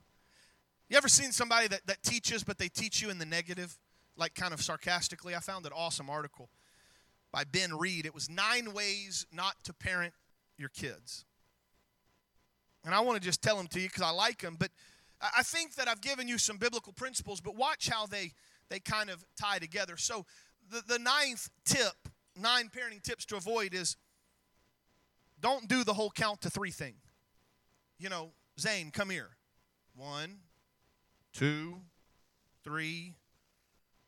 [0.88, 3.78] You ever seen somebody that, that teaches, but they teach you in the negative,
[4.16, 5.34] like kind of sarcastically?
[5.34, 6.50] I found an awesome article
[7.32, 8.04] by Ben Reed.
[8.04, 10.12] It was nine ways not to parent
[10.58, 11.24] your kids.
[12.84, 14.70] And I want to just tell them to you because I like them, but
[15.22, 18.32] I think that I've given you some biblical principles, but watch how they,
[18.68, 19.96] they kind of tie together.
[19.96, 20.26] So,
[20.70, 23.96] the, the ninth tip, nine parenting tips to avoid is
[25.40, 26.94] don't do the whole count to three thing.
[27.98, 29.30] You know, Zane, come here.
[29.94, 30.38] One,
[31.32, 31.80] two,
[32.64, 33.14] three,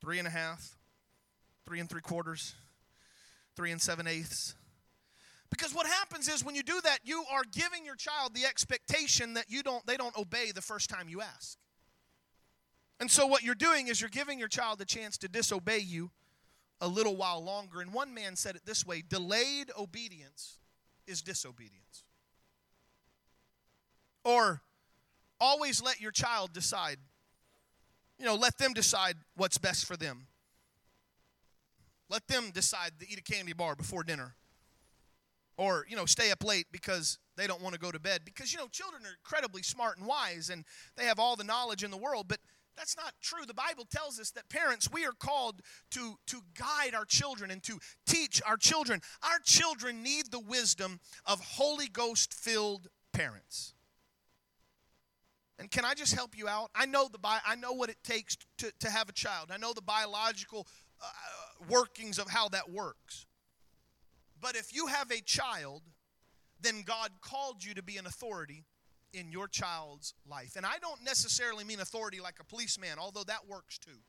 [0.00, 0.76] three and a half,
[1.66, 2.54] three and three quarters,
[3.56, 4.54] three and seven eighths,
[5.56, 9.34] because what happens is when you do that, you are giving your child the expectation
[9.34, 11.58] that you don't they don't obey the first time you ask.
[12.98, 16.10] And so what you're doing is you're giving your child the chance to disobey you
[16.80, 17.80] a little while longer.
[17.80, 20.58] And one man said it this way, delayed obedience
[21.06, 22.04] is disobedience.
[24.24, 24.60] Or
[25.40, 26.96] always let your child decide.
[28.18, 30.26] You know, let them decide what's best for them.
[32.10, 34.34] Let them decide to eat a candy bar before dinner
[35.56, 38.22] or you know stay up late because they don't want to go to bed.
[38.24, 40.64] Because you know children are incredibly smart and wise and
[40.96, 42.38] they have all the knowledge in the world but
[42.76, 43.44] that's not true.
[43.46, 45.60] The bible tells us that parents we are called
[45.92, 49.00] to to guide our children and to teach our children.
[49.22, 53.74] Our children need the wisdom of holy ghost filled parents.
[55.58, 56.70] And can i just help you out?
[56.74, 59.50] I know the bi- i know what it takes to, to have a child.
[59.52, 60.66] I know the biological
[61.00, 61.06] uh,
[61.68, 63.26] workings of how that works
[64.44, 65.80] but if you have a child
[66.64, 68.64] then God called you to be an authority
[69.12, 70.56] in your child's life.
[70.56, 74.00] And I don't necessarily mean authority like a policeman, although that works too.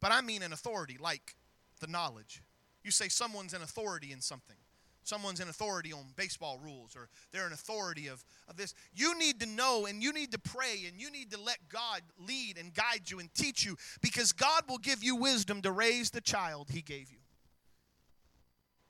[0.00, 1.36] But I mean an authority like
[1.80, 2.42] the knowledge.
[2.82, 4.56] You say someone's an authority in something.
[5.04, 8.74] Someone's an authority on baseball rules, or they're an authority of, of this.
[8.92, 12.02] You need to know and you need to pray and you need to let God
[12.18, 16.10] lead and guide you and teach you because God will give you wisdom to raise
[16.10, 17.18] the child He gave you.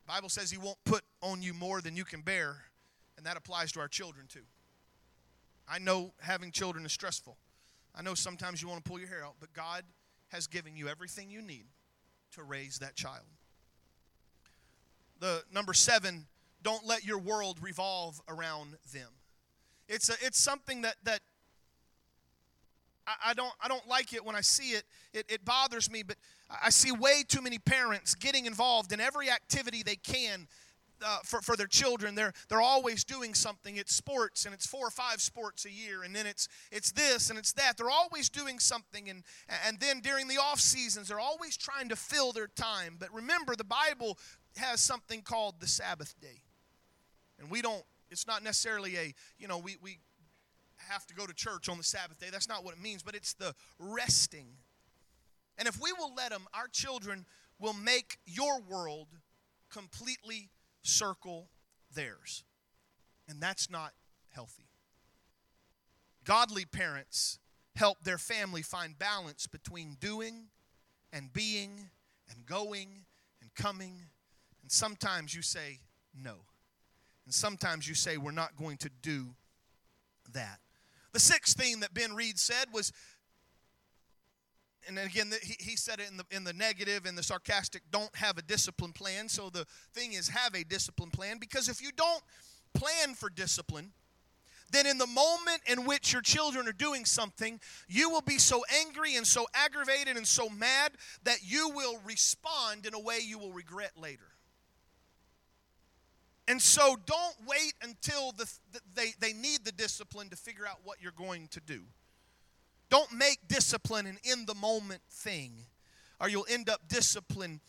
[0.08, 2.56] Bible says He won't put on you more than you can bear.
[3.16, 4.46] And that applies to our children too.
[5.68, 7.36] I know having children is stressful.
[7.94, 9.82] I know sometimes you want to pull your hair out, but God
[10.28, 11.66] has given you everything you need
[12.32, 13.24] to raise that child.
[15.20, 16.26] The number seven,
[16.62, 19.10] don't let your world revolve around them.
[19.88, 21.20] It's a, it's something that that
[23.06, 24.84] I, I don't I don't like it when I see it.
[25.12, 26.16] It it bothers me, but
[26.50, 30.48] I see way too many parents getting involved in every activity they can
[31.04, 32.14] uh, for, for their children.
[32.14, 33.76] They're, they're always doing something.
[33.76, 37.30] It's sports, and it's four or five sports a year, and then it's, it's this
[37.30, 37.76] and it's that.
[37.76, 39.22] They're always doing something, and,
[39.66, 42.96] and then during the off seasons, they're always trying to fill their time.
[42.98, 44.18] But remember, the Bible
[44.56, 46.42] has something called the Sabbath day.
[47.38, 49.98] And we don't, it's not necessarily a, you know, we, we
[50.88, 52.28] have to go to church on the Sabbath day.
[52.32, 54.46] That's not what it means, but it's the resting.
[55.58, 57.26] And if we will let them, our children
[57.58, 59.08] will make your world
[59.70, 60.50] completely
[60.82, 61.48] circle
[61.94, 62.44] theirs.
[63.28, 63.92] And that's not
[64.30, 64.68] healthy.
[66.24, 67.38] Godly parents
[67.76, 70.46] help their family find balance between doing
[71.12, 71.90] and being
[72.30, 73.04] and going
[73.40, 73.94] and coming.
[74.62, 75.80] And sometimes you say
[76.14, 76.34] no.
[77.24, 79.28] And sometimes you say we're not going to do
[80.32, 80.60] that.
[81.12, 82.92] The sixth thing that Ben Reed said was
[84.86, 88.14] and again, he, he said it in the, in the negative and the sarcastic don't
[88.14, 89.28] have a discipline plan.
[89.28, 92.22] So the thing is, have a discipline plan because if you don't
[92.74, 93.92] plan for discipline,
[94.70, 97.58] then in the moment in which your children are doing something,
[97.88, 100.92] you will be so angry and so aggravated and so mad
[101.24, 104.28] that you will respond in a way you will regret later.
[106.46, 108.50] And so don't wait until the,
[108.94, 111.82] they, they need the discipline to figure out what you're going to do.
[112.90, 115.52] Don't make discipline an in the moment thing,
[116.20, 117.60] or you'll end up disciplining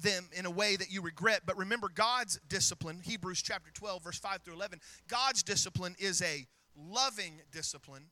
[0.00, 1.42] them in a way that you regret.
[1.46, 6.46] But remember, God's discipline, Hebrews chapter 12, verse 5 through 11, God's discipline is a
[6.76, 8.06] loving discipline,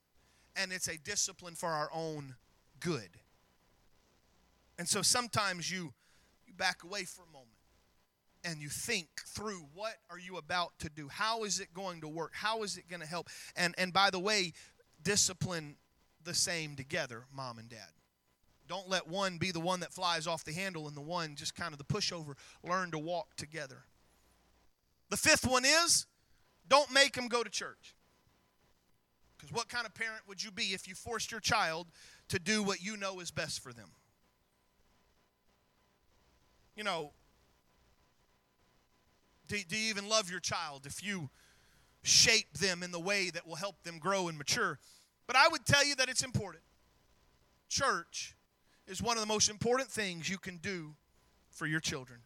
[0.57, 2.37] and it's a discipline for our own
[2.81, 3.11] good.
[4.79, 5.93] And so sometimes you,
[6.47, 7.51] you back away for a moment
[8.45, 12.09] and you think through what are you about to do how is it going to
[12.09, 14.53] work how is it going to help and and by the way
[15.03, 15.77] discipline
[16.25, 17.91] the same together, mom and dad.
[18.67, 21.55] Don't let one be the one that flies off the handle and the one just
[21.55, 22.35] kind of the pushover.
[22.63, 23.85] Learn to walk together.
[25.11, 26.07] The fifth one is
[26.69, 27.95] don't make them go to church.
[29.37, 31.89] Because what kind of parent would you be if you forced your child
[32.29, 33.91] to do what you know is best for them?
[36.75, 37.13] You know,
[39.47, 41.29] do, do you even love your child if you
[42.03, 44.79] shape them in the way that will help them grow and mature?
[45.27, 46.63] But I would tell you that it's important.
[47.69, 48.37] Church
[48.87, 50.95] is one of the most important things you can do
[51.51, 52.21] for your children.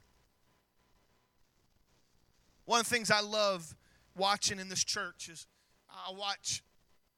[2.65, 3.75] One of the things I love
[4.17, 5.47] watching in this church is
[5.89, 6.63] I watch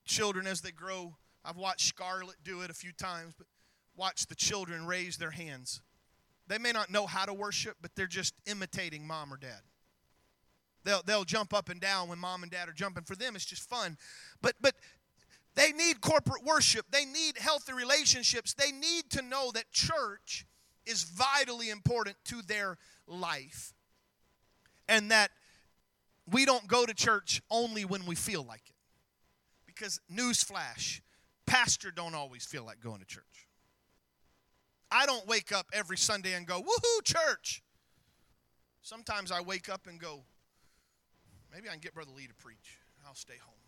[0.05, 1.17] children as they grow.
[1.45, 3.47] I've watched Scarlett do it a few times, but
[3.97, 5.81] watch the children raise their hands.
[6.47, 9.61] They may not know how to worship, but they're just imitating mom or dad.
[10.85, 13.05] They'll, they'll jump up and down when mom and dad are jumping.
[13.05, 13.99] For them, it's just fun.
[14.41, 14.75] But, but
[15.61, 16.87] they need corporate worship.
[16.91, 18.55] They need healthy relationships.
[18.55, 20.47] They need to know that church
[20.87, 23.75] is vitally important to their life.
[24.89, 25.31] And that
[26.31, 28.75] we don't go to church only when we feel like it.
[29.67, 31.03] Because newsflash,
[31.45, 33.49] pastor don't always feel like going to church.
[34.91, 37.63] I don't wake up every Sunday and go, "Woohoo, church."
[38.81, 40.25] Sometimes I wake up and go,
[41.53, 42.79] maybe I can get Brother Lee to preach.
[43.07, 43.60] I'll stay home.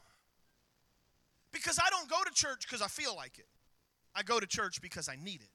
[1.53, 3.47] Because I don't go to church because I feel like it.
[4.15, 5.51] I go to church because I need it.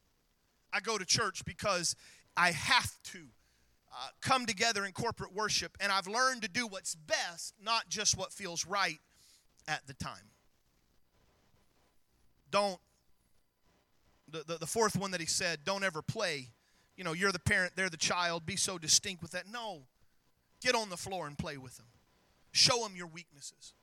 [0.72, 1.96] I go to church because
[2.36, 3.18] I have to
[3.92, 8.16] uh, come together in corporate worship, and I've learned to do what's best, not just
[8.16, 9.00] what feels right
[9.66, 10.30] at the time.
[12.50, 12.78] Don't,
[14.30, 16.48] the, the, the fourth one that he said, don't ever play.
[16.96, 19.44] You know, you're the parent, they're the child, be so distinct with that.
[19.50, 19.82] No,
[20.60, 21.86] get on the floor and play with them.
[22.52, 23.74] Show them your weaknesses.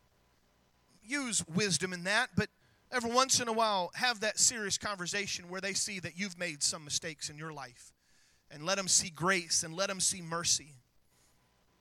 [1.08, 2.50] Use wisdom in that, but
[2.92, 6.64] every once in a while, have that serious conversation where they see that you've made
[6.64, 7.94] some mistakes in your life
[8.52, 10.74] and let them see grace and let them see mercy.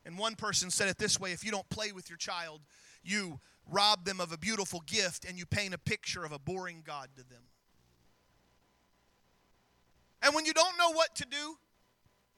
[0.04, 2.60] And one person said it this way if you don't play with your child,
[3.02, 6.82] you rob them of a beautiful gift and you paint a picture of a boring
[6.84, 7.42] God to them.
[10.22, 11.56] And when you don't know what to do,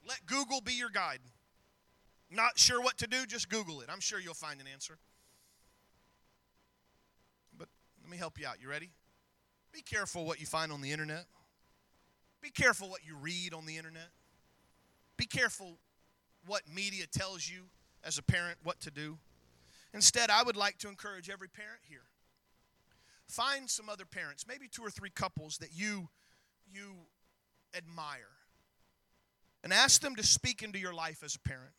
[0.07, 1.19] let Google be your guide.
[2.29, 3.87] Not sure what to do, just Google it.
[3.89, 4.97] I'm sure you'll find an answer.
[8.07, 8.61] Let me help you out.
[8.61, 8.89] You ready?
[9.73, 11.25] Be careful what you find on the internet.
[12.41, 14.07] Be careful what you read on the internet.
[15.17, 15.77] Be careful
[16.45, 17.63] what media tells you
[18.05, 19.17] as a parent what to do.
[19.93, 22.05] Instead, I would like to encourage every parent here.
[23.27, 26.07] Find some other parents, maybe two or three couples that you
[26.73, 26.93] you
[27.75, 28.37] admire.
[29.65, 31.73] And ask them to speak into your life as a parent.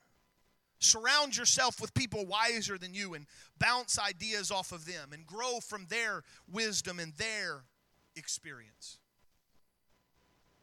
[0.81, 3.27] Surround yourself with people wiser than you and
[3.59, 7.65] bounce ideas off of them and grow from their wisdom and their
[8.15, 8.99] experience.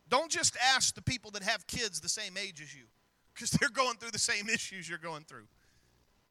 [0.08, 2.86] Don't just ask the people that have kids the same age as you
[3.34, 5.48] because they're going through the same issues you're going through.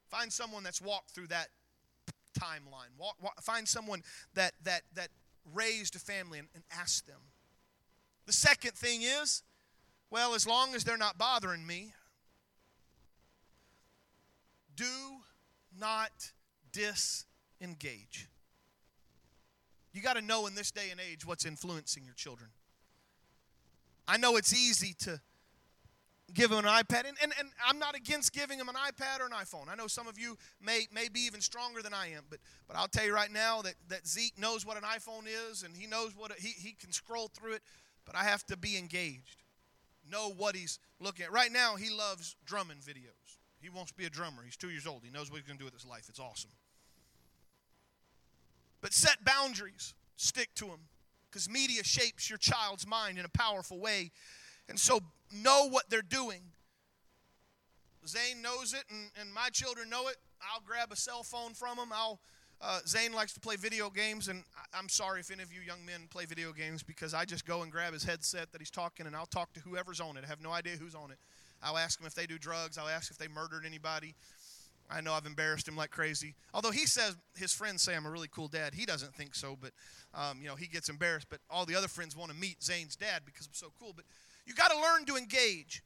[0.09, 1.49] Find someone that's walked through that
[2.39, 2.97] timeline.
[2.97, 4.01] Walk, walk, find someone
[4.33, 5.09] that, that, that
[5.53, 7.19] raised a family and, and ask them.
[8.25, 9.43] The second thing is,
[10.09, 11.93] well, as long as they're not bothering me,
[14.75, 14.85] do
[15.79, 16.31] not
[16.71, 18.27] disengage.
[19.93, 22.49] You got to know in this day and age what's influencing your children.
[24.07, 25.19] I know it's easy to
[26.33, 29.25] give them an iPad, and, and, and I'm not against giving them an iPad or
[29.25, 29.69] an iPhone.
[29.69, 32.75] I know some of you may, may be even stronger than I am, but, but
[32.75, 35.87] I'll tell you right now that, that Zeke knows what an iPhone is, and he
[35.87, 37.61] knows what, he, he can scroll through it,
[38.05, 39.43] but I have to be engaged.
[40.11, 41.31] Know what he's looking at.
[41.31, 43.37] Right now, he loves drumming videos.
[43.65, 44.43] He wants to be a drummer.
[44.45, 45.01] He's two years old.
[45.03, 46.05] He knows what he's going to do with his life.
[46.07, 46.51] It's awesome.
[48.79, 50.81] But set boundaries, stick to them
[51.31, 54.11] because media shapes your child's mind in a powerful way.
[54.69, 54.99] And so
[55.31, 56.41] know what they're doing.
[58.07, 60.17] Zane knows it, and, and my children know it.
[60.53, 61.89] I'll grab a cell phone from them.
[61.91, 62.19] I'll
[62.61, 64.43] uh, Zane likes to play video games, and
[64.73, 67.63] I'm sorry if any of you young men play video games because I just go
[67.63, 70.23] and grab his headset that he's talking, and I'll talk to whoever's on it.
[70.23, 71.17] I have no idea who's on it.
[71.65, 72.77] I'll ask them if they do drugs.
[72.77, 74.13] I'll ask if they murdered anybody.
[74.89, 76.35] I know I've embarrassed him like crazy.
[76.53, 78.75] Although he says his friends say I'm a really cool dad.
[78.75, 79.71] He doesn't think so, but
[80.13, 81.25] um, you know he gets embarrassed.
[81.27, 83.93] But all the other friends want to meet Zane's dad because I'm so cool.
[83.95, 84.05] But
[84.45, 85.81] you got to learn to engage,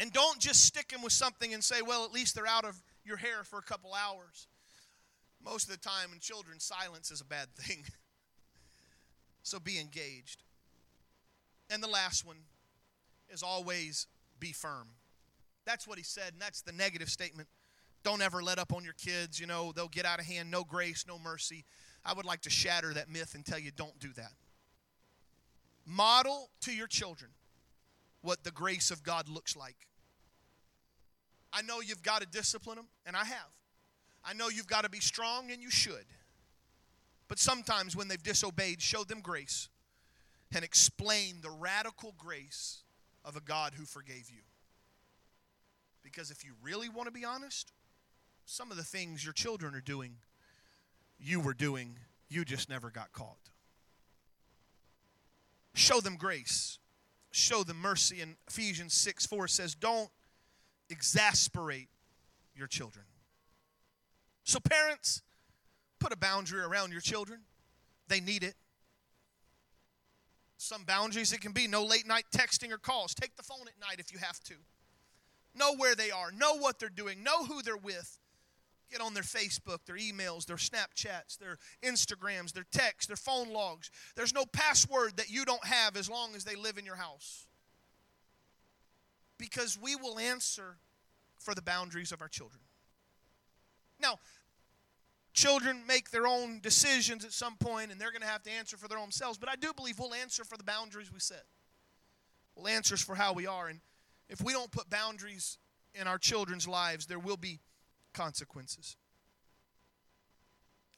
[0.00, 2.82] and don't just stick him with something and say, "Well, at least they're out of
[3.04, 4.48] your hair for a couple hours."
[5.44, 7.84] Most of the time, in children, silence is a bad thing.
[9.44, 10.42] so be engaged.
[11.70, 12.36] And the last one
[13.30, 14.06] is always
[14.42, 14.88] be firm.
[15.64, 17.48] That's what he said, and that's the negative statement.
[18.02, 19.38] Don't ever let up on your kids.
[19.38, 20.50] You know, they'll get out of hand.
[20.50, 21.64] No grace, no mercy.
[22.04, 24.32] I would like to shatter that myth and tell you don't do that.
[25.86, 27.30] Model to your children
[28.22, 29.86] what the grace of God looks like.
[31.52, 33.52] I know you've got to discipline them, and I have.
[34.24, 36.06] I know you've got to be strong, and you should.
[37.28, 39.68] But sometimes when they've disobeyed, show them grace
[40.52, 42.82] and explain the radical grace
[43.24, 44.42] of a God who forgave you.
[46.02, 47.72] Because if you really want to be honest,
[48.44, 50.16] some of the things your children are doing,
[51.18, 51.96] you were doing,
[52.28, 53.50] you just never got caught.
[55.74, 56.78] Show them grace,
[57.30, 58.20] show them mercy.
[58.20, 60.10] And Ephesians 6 4 says, Don't
[60.90, 61.88] exasperate
[62.54, 63.04] your children.
[64.44, 65.22] So, parents,
[65.98, 67.40] put a boundary around your children.
[68.08, 68.54] They need it.
[70.62, 73.14] Some boundaries it can be no late night texting or calls.
[73.14, 74.54] Take the phone at night if you have to.
[75.56, 78.20] Know where they are, know what they're doing, know who they're with.
[78.88, 83.90] Get on their Facebook, their emails, their Snapchats, their Instagrams, their texts, their phone logs.
[84.14, 87.46] There's no password that you don't have as long as they live in your house.
[89.38, 90.76] Because we will answer
[91.40, 92.60] for the boundaries of our children.
[94.00, 94.20] Now,
[95.32, 98.76] children make their own decisions at some point and they're going to have to answer
[98.76, 101.44] for their own selves, but I do believe we'll answer for the boundaries we set.
[102.54, 103.68] We'll answer for how we are.
[103.68, 103.80] And
[104.28, 105.58] if we don't put boundaries
[105.94, 107.60] in our children's lives, there will be
[108.12, 108.96] consequences.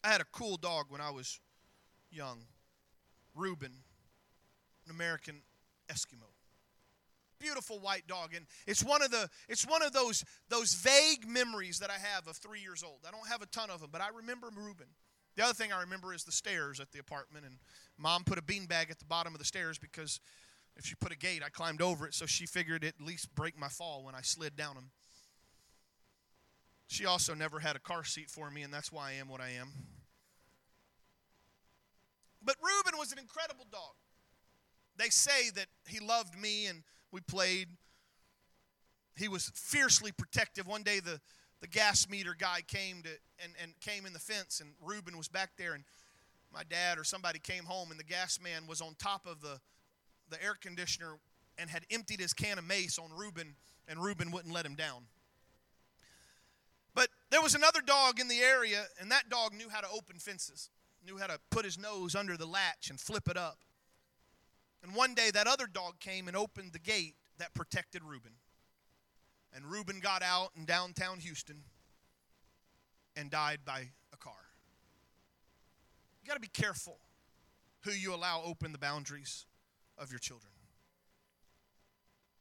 [0.03, 1.41] I had a cool dog when I was
[2.11, 2.41] young
[3.35, 3.73] Reuben,
[4.85, 5.43] an American
[5.89, 6.34] Eskimo.
[7.45, 11.79] Beautiful white dog and it's one of the it's one of those those vague memories
[11.79, 13.01] that i have of three years old.
[13.07, 14.87] I don't have a ton of them but i remember reuben.
[15.37, 17.57] The other thing i remember is the stairs at the apartment and
[17.99, 20.21] mom put a beanbag at the bottom of the stairs because
[20.77, 23.59] if she put a gate i climbed over it so she figured at least break
[23.59, 24.91] my fall when i slid down them
[26.87, 29.41] she also never had a car seat for me and that's why i am what
[29.43, 29.69] i am.
[32.45, 33.95] But reuben was an incredible dog.
[34.97, 36.83] They say that he loved me and
[37.15, 37.69] we played.
[39.17, 40.67] He was fiercely protective.
[40.67, 41.21] One day the,
[41.61, 43.11] the gas meter guy came to
[43.43, 45.85] and, and came in the fence and Reuben was back there and
[46.53, 49.61] my dad or somebody came home and the gas man was on top of the,
[50.29, 51.15] the air conditioner
[51.57, 53.55] and had emptied his can of mace on Reuben
[53.89, 55.05] and Reuben wouldn't let him down.
[56.97, 60.19] But there was another dog in the area and that dog knew how to open
[60.19, 60.69] fences,
[61.07, 63.59] knew how to put his nose under the latch and flip it up.
[64.85, 68.33] And one day that other dog came and opened the gate that protected Reuben.
[69.55, 71.63] And Reuben got out in downtown Houston
[73.17, 74.35] and died by a car.
[76.23, 76.99] You got to be careful
[77.85, 79.47] who you allow open the boundaries
[79.97, 80.53] of your children.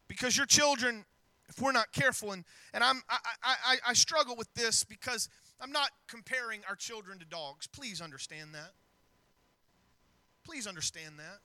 [0.09, 1.05] Because your children,
[1.47, 5.29] if we're not careful, and, and I'm, I, I, I struggle with this because
[5.61, 7.67] I'm not comparing our children to dogs.
[7.67, 8.71] Please understand that.
[10.43, 11.39] Please understand that.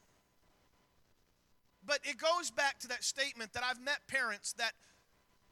[1.88, 4.72] But it goes back to that statement that I've met parents that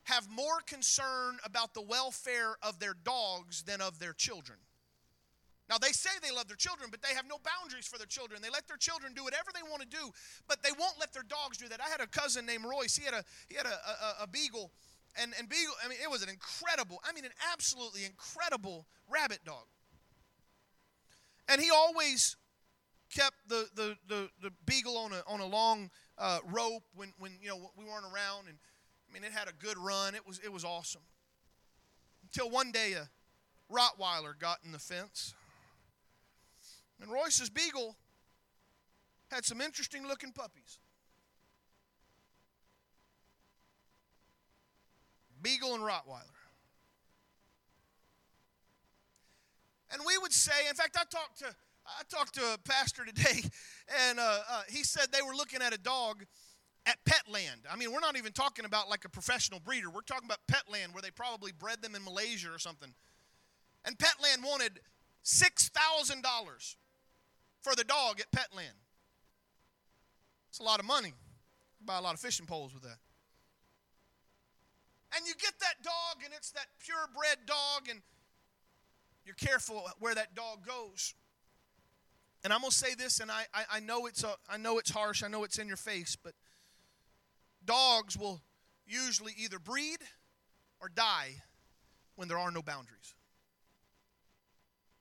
[0.04, 4.58] have more concern about the welfare of their dogs than of their children.
[5.68, 8.40] Now, they say they love their children, but they have no boundaries for their children.
[8.42, 10.12] They let their children do whatever they want to do,
[10.46, 11.80] but they won't let their dogs do that.
[11.80, 12.94] I had a cousin named Royce.
[12.94, 13.70] He had a, he had a,
[14.20, 14.70] a, a beagle,
[15.20, 19.40] and, and beagle, I mean, it was an incredible, I mean, an absolutely incredible rabbit
[19.44, 19.64] dog.
[21.48, 22.36] And he always
[23.12, 27.32] kept the, the, the, the beagle on a, on a long uh, rope when, when
[27.40, 28.58] you know we weren't around, and
[29.08, 30.14] I mean it had a good run.
[30.14, 31.02] It was it was awesome.
[32.22, 33.08] Until one day a
[33.72, 35.34] Rottweiler got in the fence,
[37.00, 37.96] and Royce's beagle
[39.30, 40.78] had some interesting looking puppies.
[45.42, 46.36] Beagle and Rottweiler.
[49.92, 51.54] And we would say, in fact, I talked to
[51.86, 53.42] I talked to a pastor today,
[54.08, 56.24] and uh, uh, he said they were looking at a dog
[56.84, 57.64] at Petland.
[57.70, 59.90] I mean, we're not even talking about like a professional breeder.
[59.90, 62.92] We're talking about Petland, where they probably bred them in Malaysia or something.
[63.84, 64.80] And Petland wanted
[65.24, 66.76] $6,000
[67.60, 68.78] for the dog at Petland.
[70.48, 71.12] It's a lot of money.
[71.84, 72.98] buy a lot of fishing poles with that.
[75.16, 78.00] And you get that dog, and it's that purebred dog, and
[79.24, 81.14] you're careful where that dog goes.
[82.46, 84.90] And I'm gonna say this, and I, I, I know it's a, I know it's
[84.90, 86.32] harsh, I know it's in your face, but
[87.64, 88.40] dogs will
[88.86, 89.98] usually either breed
[90.80, 91.42] or die
[92.14, 93.16] when there are no boundaries.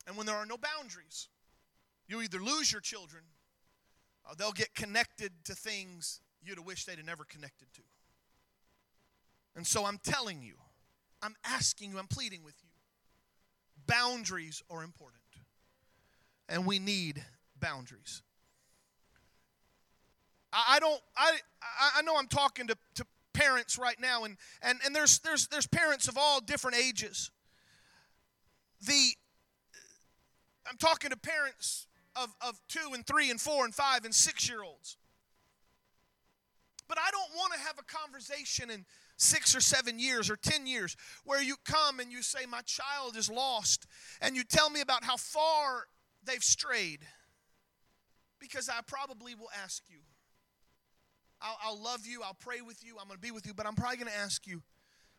[0.08, 1.28] And when there are no boundaries,
[2.08, 3.22] you either lose your children
[4.28, 7.82] or they'll get connected to things you'd wished they'd never connected to.
[9.54, 10.56] And so I'm telling you,
[11.22, 12.70] I'm asking you, I'm pleading with you.
[13.86, 15.22] Boundaries are important
[16.48, 17.24] and we need
[17.60, 18.22] boundaries.
[20.52, 21.36] I, don't, I,
[21.96, 25.66] I know I'm talking to, to parents right now, and, and, and there's, there's, there's
[25.66, 27.30] parents of all different ages.
[28.86, 29.12] The,
[30.68, 34.48] I'm talking to parents of, of two and three and four and five and six
[34.48, 34.96] year olds.
[36.88, 38.84] But I don't want to have a conversation in
[39.16, 43.16] six or seven years or ten years where you come and you say, My child
[43.16, 43.86] is lost,
[44.20, 45.86] and you tell me about how far
[46.24, 47.00] they've strayed.
[48.38, 49.98] Because I probably will ask you.
[51.40, 52.22] I'll, I'll love you.
[52.22, 52.96] I'll pray with you.
[53.00, 53.54] I'm going to be with you.
[53.54, 54.62] But I'm probably going to ask you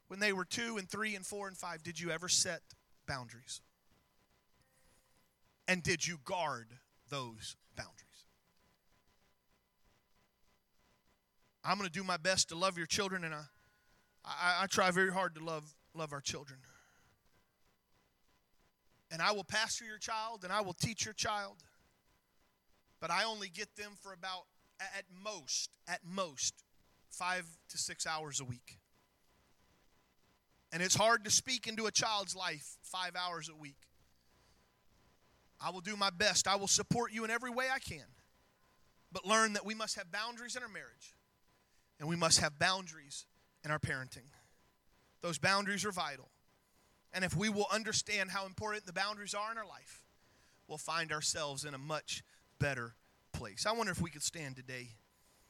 [0.07, 2.61] when they were two and three and four and five, did you ever set
[3.07, 3.61] boundaries?
[5.67, 6.67] And did you guard
[7.09, 7.95] those boundaries?
[11.63, 13.43] I'm going to do my best to love your children, and I,
[14.23, 16.59] I, I try very hard to love, love our children
[19.11, 21.63] and I will pastor your child and I will teach your child.
[22.99, 24.45] But I only get them for about,
[24.79, 26.63] at most, at most,
[27.09, 28.79] five to six hours a week.
[30.71, 33.77] And it's hard to speak into a child's life five hours a week.
[35.59, 36.47] I will do my best.
[36.47, 38.05] I will support you in every way I can.
[39.11, 41.15] But learn that we must have boundaries in our marriage,
[41.99, 43.25] and we must have boundaries
[43.63, 44.27] in our parenting.
[45.21, 46.29] Those boundaries are vital.
[47.13, 50.03] And if we will understand how important the boundaries are in our life,
[50.67, 52.21] we'll find ourselves in a much
[52.59, 52.95] better
[53.33, 53.65] place.
[53.65, 54.89] I wonder if we could stand today.